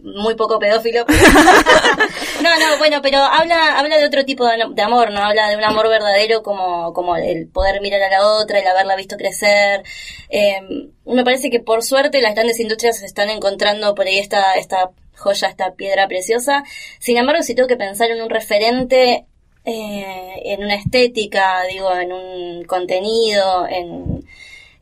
muy 0.00 0.34
poco 0.34 0.58
pedófilo. 0.58 1.04
pero- 1.06 1.20
no, 2.42 2.50
no, 2.58 2.78
bueno, 2.78 3.00
pero 3.02 3.18
habla, 3.18 3.78
habla 3.78 3.98
de 3.98 4.06
otro 4.06 4.24
tipo 4.24 4.46
de, 4.46 4.56
de 4.70 4.82
amor, 4.82 5.10
¿no? 5.10 5.20
Habla 5.20 5.50
de 5.50 5.56
un 5.56 5.64
amor 5.64 5.88
verdadero 5.88 6.42
como, 6.42 6.92
como 6.92 7.16
el 7.16 7.48
poder 7.48 7.80
mirar 7.80 8.02
a 8.02 8.10
la 8.10 8.26
otra, 8.26 8.58
el 8.58 8.66
haberla 8.66 8.96
visto 8.96 9.16
crecer. 9.16 9.82
Eh, 10.30 10.60
me 11.04 11.24
parece 11.24 11.50
que 11.50 11.60
por 11.60 11.82
suerte 11.82 12.20
las 12.22 12.34
grandes 12.34 12.58
industrias 12.60 13.02
están 13.02 13.28
encontrando 13.30 13.94
por 13.94 14.06
ahí 14.06 14.18
esta, 14.18 14.54
esta 14.54 14.90
joya, 15.16 15.48
esta 15.48 15.74
piedra 15.74 16.08
preciosa. 16.08 16.64
Sin 16.98 17.16
embargo, 17.16 17.42
si 17.42 17.54
tengo 17.54 17.68
que 17.68 17.76
pensar 17.76 18.10
en 18.10 18.22
un 18.22 18.30
referente, 18.30 19.26
eh, 19.64 20.32
en 20.44 20.64
una 20.64 20.74
estética, 20.74 21.62
digo, 21.70 21.94
en 21.96 22.12
un 22.12 22.64
contenido, 22.64 23.66
en, 23.68 24.24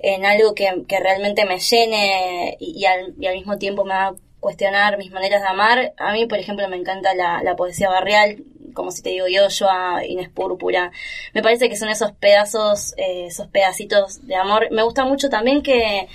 en 0.02 0.24
algo 0.24 0.54
que, 0.54 0.84
que 0.88 0.98
realmente 0.98 1.44
me 1.44 1.58
llene 1.58 2.56
y, 2.58 2.84
al, 2.86 3.14
y 3.18 3.26
al 3.26 3.34
mismo 3.34 3.58
tiempo 3.58 3.84
me 3.84 3.94
haga 3.94 4.16
cuestionar 4.40 4.96
mis 4.98 5.12
maneras 5.12 5.42
de 5.42 5.48
amar. 5.48 5.92
A 5.98 6.12
mí, 6.12 6.26
por 6.26 6.38
ejemplo, 6.38 6.66
me 6.68 6.76
encanta 6.76 7.14
la, 7.14 7.42
la 7.42 7.54
poesía 7.56 7.90
barrial, 7.90 8.42
como 8.72 8.90
si 8.90 9.02
te 9.02 9.10
digo 9.10 9.26
yo, 9.26 9.68
a 9.70 10.04
Inés 10.06 10.30
Púrpura. 10.30 10.90
Me 11.34 11.42
parece 11.42 11.68
que 11.68 11.76
son 11.76 11.90
esos 11.90 12.12
pedazos, 12.12 12.94
eh, 12.96 13.26
esos 13.26 13.48
pedacitos 13.48 14.26
de 14.26 14.36
amor. 14.36 14.68
Me 14.70 14.82
gusta 14.82 15.04
mucho 15.04 15.28
también 15.28 15.62
que, 15.62 16.08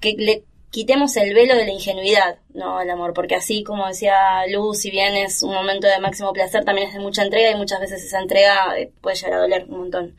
que 0.00 0.14
le 0.16 0.44
quitemos 0.70 1.16
el 1.16 1.34
velo 1.34 1.56
de 1.56 1.64
la 1.64 1.72
ingenuidad, 1.72 2.36
¿no? 2.54 2.78
Al 2.78 2.90
amor, 2.90 3.12
porque 3.12 3.34
así 3.34 3.64
como 3.64 3.88
decía 3.88 4.46
Luz, 4.48 4.80
si 4.80 4.90
bien 4.90 5.14
es 5.16 5.42
un 5.42 5.52
momento 5.54 5.88
de 5.88 5.98
máximo 5.98 6.32
placer, 6.32 6.64
también 6.64 6.88
es 6.88 6.94
de 6.94 7.00
mucha 7.00 7.22
entrega 7.22 7.50
y 7.50 7.56
muchas 7.56 7.80
veces 7.80 8.04
esa 8.04 8.20
entrega 8.20 8.78
eh, 8.78 8.92
puede 9.00 9.16
llegar 9.16 9.32
a 9.32 9.40
doler 9.40 9.64
un 9.68 9.78
montón. 9.78 10.16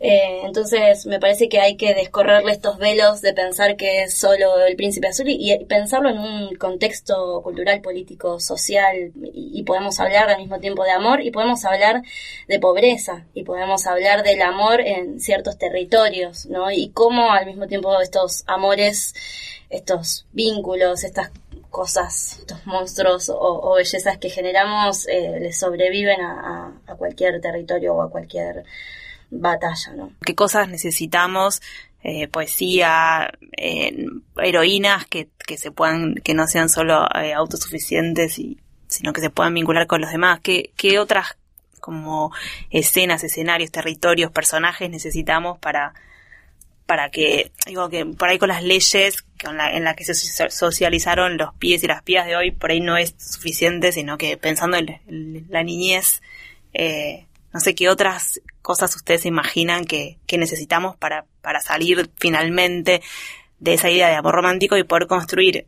Eh, 0.00 0.42
entonces 0.44 1.06
me 1.06 1.18
parece 1.18 1.48
que 1.48 1.58
hay 1.60 1.76
que 1.76 1.92
descorrerle 1.92 2.52
estos 2.52 2.78
velos 2.78 3.20
de 3.20 3.32
pensar 3.34 3.76
que 3.76 4.04
es 4.04 4.16
solo 4.16 4.64
el 4.64 4.76
príncipe 4.76 5.08
azul 5.08 5.26
y, 5.28 5.58
pensarlo 5.64 6.08
en 6.08 6.18
un 6.18 6.54
contexto 6.56 7.42
cultural, 7.42 7.80
político, 7.80 8.38
social 8.38 9.12
y, 9.32 9.62
podemos 9.64 9.98
hablar 9.98 10.30
al 10.30 10.38
mismo 10.38 10.60
tiempo 10.60 10.84
de 10.84 10.92
amor 10.92 11.20
y 11.20 11.30
podemos 11.32 11.64
hablar 11.64 12.02
de 12.46 12.60
pobreza 12.60 13.26
y 13.34 13.42
podemos 13.42 13.86
hablar 13.86 14.22
del 14.22 14.40
amor 14.42 14.80
en 14.80 15.20
ciertos 15.20 15.58
territorios, 15.58 16.46
¿no? 16.46 16.70
Y 16.70 16.90
cómo 16.90 17.32
al 17.32 17.46
mismo 17.46 17.66
tiempo 17.66 18.00
estos 18.00 18.44
amores, 18.46 19.14
estos 19.68 20.26
vínculos, 20.32 21.04
estas 21.04 21.30
cosas, 21.70 22.38
estos 22.38 22.64
monstruos 22.66 23.30
o, 23.34 23.74
bellezas 23.74 24.16
que 24.18 24.30
generamos 24.30 25.06
eh, 25.08 25.38
les 25.40 25.58
sobreviven 25.58 26.20
a 26.20 26.94
cualquier 26.96 27.40
territorio 27.40 27.94
o 27.94 28.02
a 28.02 28.10
cualquier 28.10 28.64
batalla, 29.30 29.92
¿no? 29.96 30.12
¿Qué 30.24 30.34
cosas 30.34 30.68
necesitamos? 30.68 31.60
Eh, 32.04 32.28
poesía, 32.28 33.30
eh, 33.56 34.06
heroínas 34.36 35.04
que, 35.06 35.28
que 35.46 35.58
se 35.58 35.72
puedan, 35.72 36.14
que 36.14 36.32
no 36.32 36.46
sean 36.46 36.68
solo 36.68 37.06
eh, 37.20 37.34
autosuficientes 37.34 38.38
y, 38.38 38.56
sino 38.86 39.12
que 39.12 39.20
se 39.20 39.30
puedan 39.30 39.54
vincular 39.54 39.88
con 39.88 40.00
los 40.00 40.12
demás. 40.12 40.38
¿Qué, 40.40 40.70
qué 40.76 41.00
otras 41.00 41.36
como 41.80 42.32
escenas, 42.70 43.24
escenarios, 43.24 43.72
territorios, 43.72 44.30
personajes 44.30 44.88
necesitamos 44.88 45.58
para, 45.58 45.92
para 46.86 47.10
que, 47.10 47.50
digo 47.66 47.88
que 47.88 48.06
por 48.06 48.28
ahí 48.28 48.38
con 48.38 48.48
las 48.48 48.62
leyes 48.62 49.24
en 49.44 49.84
las 49.84 49.96
que 49.96 50.04
se 50.04 50.14
socializaron 50.50 51.36
los 51.36 51.52
pies 51.54 51.82
y 51.82 51.88
las 51.88 52.02
pías 52.02 52.26
de 52.26 52.36
hoy, 52.36 52.52
por 52.52 52.70
ahí 52.70 52.80
no 52.80 52.96
es 52.96 53.14
suficiente, 53.18 53.90
sino 53.90 54.18
que 54.18 54.36
pensando 54.36 54.76
en, 54.76 55.46
la 55.48 55.62
niñez, 55.62 56.22
no 57.52 57.60
sé 57.60 57.74
qué 57.74 57.88
otras 57.88 58.40
cosas 58.68 58.94
ustedes 58.94 59.22
se 59.22 59.28
imaginan 59.28 59.86
que, 59.86 60.18
necesitamos 60.30 60.94
para, 60.94 61.24
para 61.40 61.62
salir 61.62 62.10
finalmente 62.18 63.00
de 63.60 63.72
esa 63.72 63.88
idea 63.88 64.08
de 64.08 64.16
amor 64.16 64.34
romántico 64.34 64.76
y 64.76 64.84
poder 64.84 65.06
construir 65.06 65.66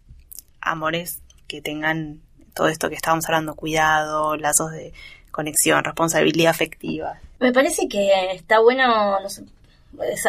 amores 0.61 1.23
que 1.49 1.63
tengan 1.63 2.21
todo 2.55 2.69
esto 2.69 2.91
que 2.91 2.97
estábamos 2.97 3.25
hablando, 3.25 3.55
cuidado, 3.55 4.37
lazos 4.37 4.73
de 4.73 4.93
conexión, 5.31 5.83
responsabilidad 5.83 6.51
afectiva. 6.51 7.19
Me 7.39 7.55
parece 7.55 7.89
que 7.89 8.33
está 8.33 8.61
bueno, 8.61 9.19
no 9.19 9.31
sé, 9.31 9.45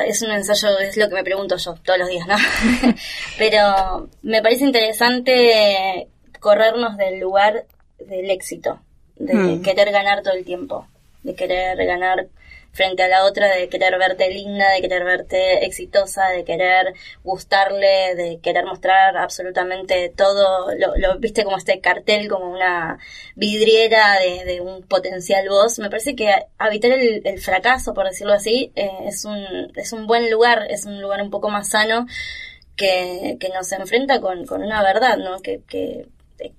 es, 0.08 0.22
un 0.22 0.32
ensayo, 0.32 0.80
es 0.80 0.96
lo 0.96 1.10
que 1.10 1.16
me 1.16 1.26
pregunto 1.26 1.58
yo 1.58 1.74
todos 1.74 2.00
los 2.00 2.08
días, 2.08 2.26
¿no? 2.26 2.38
Pero 3.38 4.08
me 4.22 4.42
parece 4.42 4.64
interesante 4.64 6.08
corrernos 6.40 6.96
del 6.96 7.20
lugar 7.20 7.66
del 8.00 8.30
éxito, 8.30 8.80
de 9.18 9.34
mm. 9.34 9.62
querer 9.62 9.92
ganar 9.92 10.24
todo 10.24 10.36
el 10.36 10.46
tiempo 10.46 10.88
de 11.24 11.36
querer 11.36 11.78
ganar 11.86 12.28
frente 12.72 13.04
a 13.04 13.08
la 13.08 13.26
otra, 13.26 13.54
de 13.54 13.70
querer 13.70 13.98
verte 13.98 14.30
linda, 14.30 14.72
de 14.72 14.82
querer 14.82 15.04
verte 15.04 15.66
exitosa, 15.66 16.30
de 16.30 16.44
querer 16.44 16.94
gustarle, 17.24 18.16
de 18.16 18.40
querer 18.42 18.66
mostrar 18.66 19.18
absolutamente 19.18 20.10
todo, 20.16 20.70
lo, 20.76 21.20
viste 21.20 21.44
como 21.44 21.58
este 21.58 21.82
cartel, 21.82 22.30
como 22.30 22.50
una 22.50 22.98
vidriera 23.36 24.20
de, 24.20 24.62
un 24.62 24.84
potencial 24.84 25.48
voz. 25.50 25.80
Me 25.80 25.90
parece 25.90 26.16
que 26.16 26.34
habitar 26.58 26.92
el, 26.92 27.40
fracaso, 27.40 27.94
por 27.94 28.06
decirlo 28.06 28.34
así, 28.34 28.72
eh, 28.76 28.90
es, 29.06 29.26
un, 29.26 29.72
es 29.76 29.94
un 29.94 30.08
buen 30.08 30.30
lugar, 30.32 30.68
es 30.70 30.86
un 30.86 31.02
lugar 31.02 31.22
un 31.22 31.30
poco 31.30 31.50
más 31.50 31.70
sano 31.70 32.06
que, 32.76 33.38
que 33.40 33.50
nos 33.50 33.72
enfrenta 33.72 34.22
con, 34.22 34.46
con 34.46 34.64
una 34.64 34.82
verdad, 34.84 35.18
¿no? 35.18 35.40
Que, 35.40 35.62
que 35.68 36.08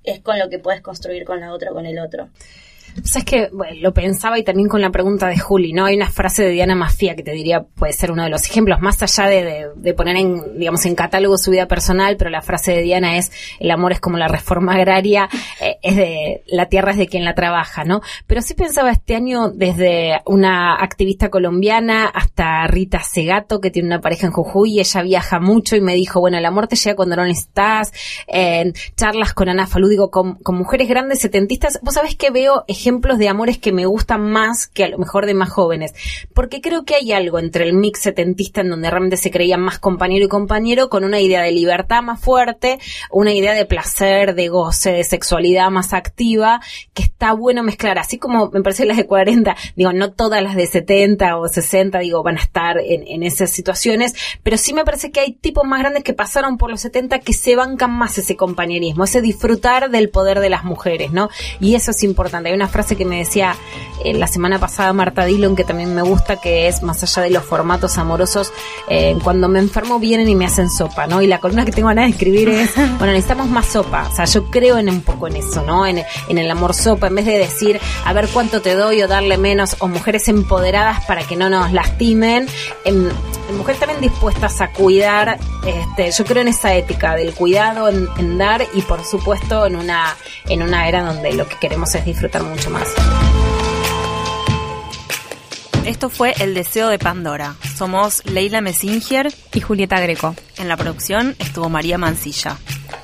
es 0.05 0.21
con 0.21 0.39
lo 0.39 0.49
que 0.49 0.59
puedes 0.59 0.81
construir 0.81 1.25
con 1.25 1.41
la 1.41 1.53
otra, 1.53 1.71
con 1.71 1.87
el 1.87 1.99
otro. 1.99 2.29
Sabes 3.05 3.25
que 3.25 3.49
lo 3.81 3.95
pensaba 3.95 4.39
y 4.39 4.45
también 4.45 4.69
con 4.69 4.83
la 4.83 4.91
pregunta 4.91 5.27
de 5.27 5.39
Juli, 5.39 5.73
¿no? 5.73 5.87
Hay 5.87 5.97
una 5.97 6.11
frase 6.11 6.45
de 6.45 6.51
Diana 6.51 6.75
Mafia 6.75 7.17
que 7.17 7.23
te 7.23 7.33
diría 7.33 7.63
puede 7.63 7.95
ser 7.95 8.13
uno 8.13 8.23
de 8.23 8.29
los 8.29 8.45
ejemplos, 8.49 8.81
más 8.81 9.03
allá 9.03 9.29
de, 9.29 9.95
poner 9.95 10.17
en, 10.17 10.59
digamos, 10.59 10.85
en 10.85 10.95
catálogo 10.95 11.39
su 11.39 11.51
vida 11.51 11.67
personal, 11.67 12.17
pero 12.19 12.29
la 12.31 12.43
frase 12.43 12.73
de 12.73 12.83
Diana 12.83 13.17
es 13.17 13.33
el 13.59 13.71
amor 13.71 13.93
es 13.93 14.01
como 14.01 14.19
la 14.19 14.29
reforma 14.29 14.75
agraria, 14.75 15.29
eh, 15.61 15.79
es 15.83 15.97
de 15.97 16.43
la 16.47 16.67
tierra 16.67 16.93
es 16.93 16.99
de 16.99 17.07
quien 17.07 17.25
la 17.25 17.35
trabaja, 17.35 17.85
¿no? 17.85 18.03
Pero 18.27 18.43
sí 18.43 18.55
pensaba 18.55 18.91
este 18.91 19.17
año 19.17 19.49
desde 19.51 20.21
una 20.27 20.75
activista 20.75 21.31
colombiana 21.31 22.07
hasta 22.07 22.67
Rita 22.67 23.01
Segato, 23.03 23.61
que 23.61 23.71
tiene 23.71 23.89
una 23.89 24.01
pareja 24.01 24.27
en 24.27 24.33
Jujuy, 24.33 24.75
y 24.75 24.81
ella 24.81 25.03
viaja 25.03 25.41
mucho 25.41 25.77
y 25.77 25.81
me 25.81 25.95
dijo, 25.95 26.21
bueno, 26.21 26.37
el 26.37 26.45
amor 26.45 26.69
te 26.69 26.77
llega 26.77 26.95
cuando 26.95 27.17
no 27.17 27.25
estás, 27.25 27.93
en 28.27 28.75
charlas 28.97 29.33
con 29.33 29.49
Ana 29.49 29.67
Falú, 29.67 29.89
digo, 29.89 30.11
con, 30.11 30.35
con 30.35 30.57
mujeres 30.57 30.89
grandes 30.89 31.21
setentistas, 31.21 31.81
vos 31.83 31.95
sabés 31.95 32.17
que 32.17 32.31
veo 32.31 32.65
ejemplos 32.69 32.82
de 33.19 33.29
amores 33.29 33.59
que 33.59 33.73
me 33.73 33.87
gustan 33.87 34.31
más 34.31 34.67
que 34.67 34.85
a 34.85 34.89
lo 34.89 34.99
mejor 34.99 35.27
de 35.27 35.35
más 35.35 35.51
jóvenes. 35.51 35.95
Porque 36.35 36.61
creo 36.61 36.85
que 36.85 36.95
hay 36.95 37.13
algo 37.13 37.39
entre 37.39 37.65
el 37.65 37.75
mix 37.75 38.01
setentista 38.01 38.61
en 38.61 38.71
donde 38.71 38.91
realmente 38.91 39.17
se 39.17 39.31
creían 39.31 39.61
más 39.61 39.79
compañero 39.79 40.25
y 40.25 40.29
compañero 40.29 40.89
con 40.89 41.05
una 41.05 41.21
idea 41.21 41.43
de 41.43 41.53
libertad 41.53 42.03
más 42.03 42.21
fuerte, 42.21 42.79
una 43.11 43.33
idea 43.33 43.55
de 43.55 43.67
placer, 43.67 44.35
de 44.35 44.49
goce, 44.49 44.93
de 44.93 45.05
sexualidad 45.05 45.71
más 45.71 45.93
activa, 45.93 46.61
que 46.95 47.03
está 47.03 47.33
bueno 47.33 47.63
mezclar. 47.63 47.99
Así 47.99 48.19
como 48.19 48.51
me 48.51 48.63
parece 48.63 48.85
las 48.85 48.97
de 48.97 49.07
40, 49.07 49.57
digo, 49.77 49.93
no 49.93 50.13
todas 50.13 50.43
las 50.43 50.57
de 50.57 50.67
70 50.67 51.37
o 51.37 51.49
60, 51.49 51.99
digo, 52.01 52.23
van 52.23 52.37
a 52.37 52.43
estar 52.43 52.79
en, 52.79 53.07
en 53.07 53.23
esas 53.23 53.51
situaciones, 53.51 54.15
pero 54.43 54.57
sí 54.57 54.75
me 54.75 54.85
parece 54.85 55.11
que 55.11 55.21
hay 55.21 55.33
tipos 55.33 55.65
más 55.65 55.81
grandes 55.81 56.05
que 56.05 56.15
pasaron 56.15 56.59
por 56.59 56.71
los 56.71 56.81
70 56.81 57.21
que 57.21 57.33
se 57.33 57.57
bancan 57.57 57.91
más 57.91 58.19
ese 58.19 58.37
compañerismo, 58.37 59.05
ese 59.05 59.21
disfrutar 59.21 59.91
del 59.91 60.09
poder 60.11 60.41
de 60.41 60.51
las 60.51 60.65
mujeres, 60.65 61.13
¿no? 61.13 61.29
Y 61.61 61.75
eso 61.75 61.93
es 61.93 62.03
importante. 62.03 62.49
Hay 62.49 62.55
una 62.55 62.69
frase 62.73 62.97
que 62.97 63.05
me 63.05 63.19
decía 63.19 63.55
eh, 64.05 64.15
la 64.15 64.27
semana 64.27 64.59
pasada 64.59 64.93
Marta 64.93 65.25
Dillon, 65.25 65.55
que 65.55 65.65
también 65.65 65.95
me 65.95 66.03
gusta, 66.03 66.37
que 66.37 66.67
es 66.67 66.83
más 66.83 67.03
allá 67.03 67.23
de 67.23 67.31
los 67.31 67.45
formatos 67.45 67.99
amorosos, 67.99 68.53
eh, 68.89 69.17
cuando 69.23 69.49
me 69.49 69.59
enfermo 69.59 69.99
vienen 69.99 70.29
y 70.29 70.35
me 70.35 70.47
hacen 70.47 70.71
sopa, 70.71 71.07
¿no? 71.07 71.23
Y 71.23 71.27
la 71.27 71.39
columna 71.39 71.65
que 71.65 71.73
tengo 71.73 71.89
ganas 71.89 72.07
de 72.07 72.11
escribir 72.11 72.49
es, 72.49 72.75
bueno, 72.99 73.13
necesitamos 73.13 73.49
más 73.49 73.67
sopa. 73.67 74.09
O 74.11 74.15
sea, 74.15 74.25
yo 74.25 74.51
creo 74.51 74.79
en 74.79 74.89
un 74.89 75.03
poco 75.03 75.29
en 75.29 75.37
eso, 75.37 75.63
¿no? 75.63 75.87
En, 75.87 76.03
el 76.29 76.51
amor 76.51 76.75
sopa, 76.75 77.07
en 77.07 77.15
vez 77.15 77.27
de 77.27 77.39
decir, 77.39 77.79
a 78.05 78.13
ver 78.13 78.29
cuánto 78.33 78.63
te 78.63 78.75
doy 78.75 79.03
o 79.03 79.09
darle 79.09 79.39
menos, 79.39 79.77
o 79.79 79.87
mujeres 79.87 80.27
empoderadas 80.29 81.05
para 81.05 81.23
que 81.23 81.37
no 81.37 81.49
nos 81.49 81.73
lastimen, 81.73 82.49
en, 82.85 83.11
mujeres 83.51 83.81
también 83.81 84.01
dispuestas 84.01 84.61
a 84.61 84.69
cuidar, 84.69 85.39
este, 85.67 86.11
yo 86.11 86.25
creo 86.25 86.43
en 86.43 86.49
esa 86.49 86.75
ética 86.75 87.15
del 87.15 87.35
cuidado, 87.35 87.89
en, 87.89 88.09
en 88.19 88.39
dar 88.39 88.67
y 88.75 88.83
por 88.83 89.05
supuesto 89.05 89.67
en 89.67 89.77
una, 89.77 90.17
en 90.49 90.63
una 90.63 90.89
era 90.89 91.03
donde 91.03 91.33
lo 91.33 91.49
que 91.49 91.57
queremos 91.57 91.95
es 91.95 92.05
disfrutar 92.05 92.43
mucho 92.43 92.71
más. 92.71 92.89
Esto 95.87 96.11
fue 96.11 96.33
El 96.39 96.55
Deseo 96.55 96.89
de 96.89 96.99
Pandora. 96.99 97.57
Somos 97.77 98.25
Leila 98.25 98.61
Messinger 98.61 99.33
y 99.53 99.61
Julieta 99.61 100.01
Greco. 100.01 100.37
En 100.59 100.69
la 100.69 100.77
producción 100.77 101.35
estuvo 101.41 101.69
María 101.69 101.99
Mancilla. 101.99 102.57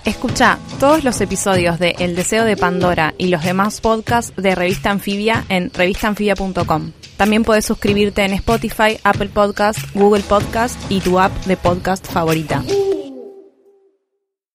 Escucha 0.04 0.58
todos 0.78 1.02
los 1.02 1.20
episodios 1.20 1.80
de 1.80 1.96
El 1.98 2.14
Deseo 2.14 2.44
de 2.44 2.56
Pandora 2.56 3.14
y 3.18 3.28
los 3.28 3.42
demás 3.42 3.80
podcasts 3.80 4.32
de 4.36 4.54
Revista 4.54 4.90
Anfibia 4.90 5.44
en 5.48 5.70
revistaanfibia.com. 5.74 6.92
También 7.16 7.42
puedes 7.42 7.64
suscribirte 7.64 8.24
en 8.24 8.32
Spotify, 8.34 8.98
Apple 9.02 9.28
Podcast, 9.28 9.80
Google 9.94 10.22
Podcast 10.22 10.78
y 10.88 11.00
tu 11.00 11.18
app 11.18 11.32
de 11.46 11.56
podcast 11.56 12.06
favorita. 12.06 12.62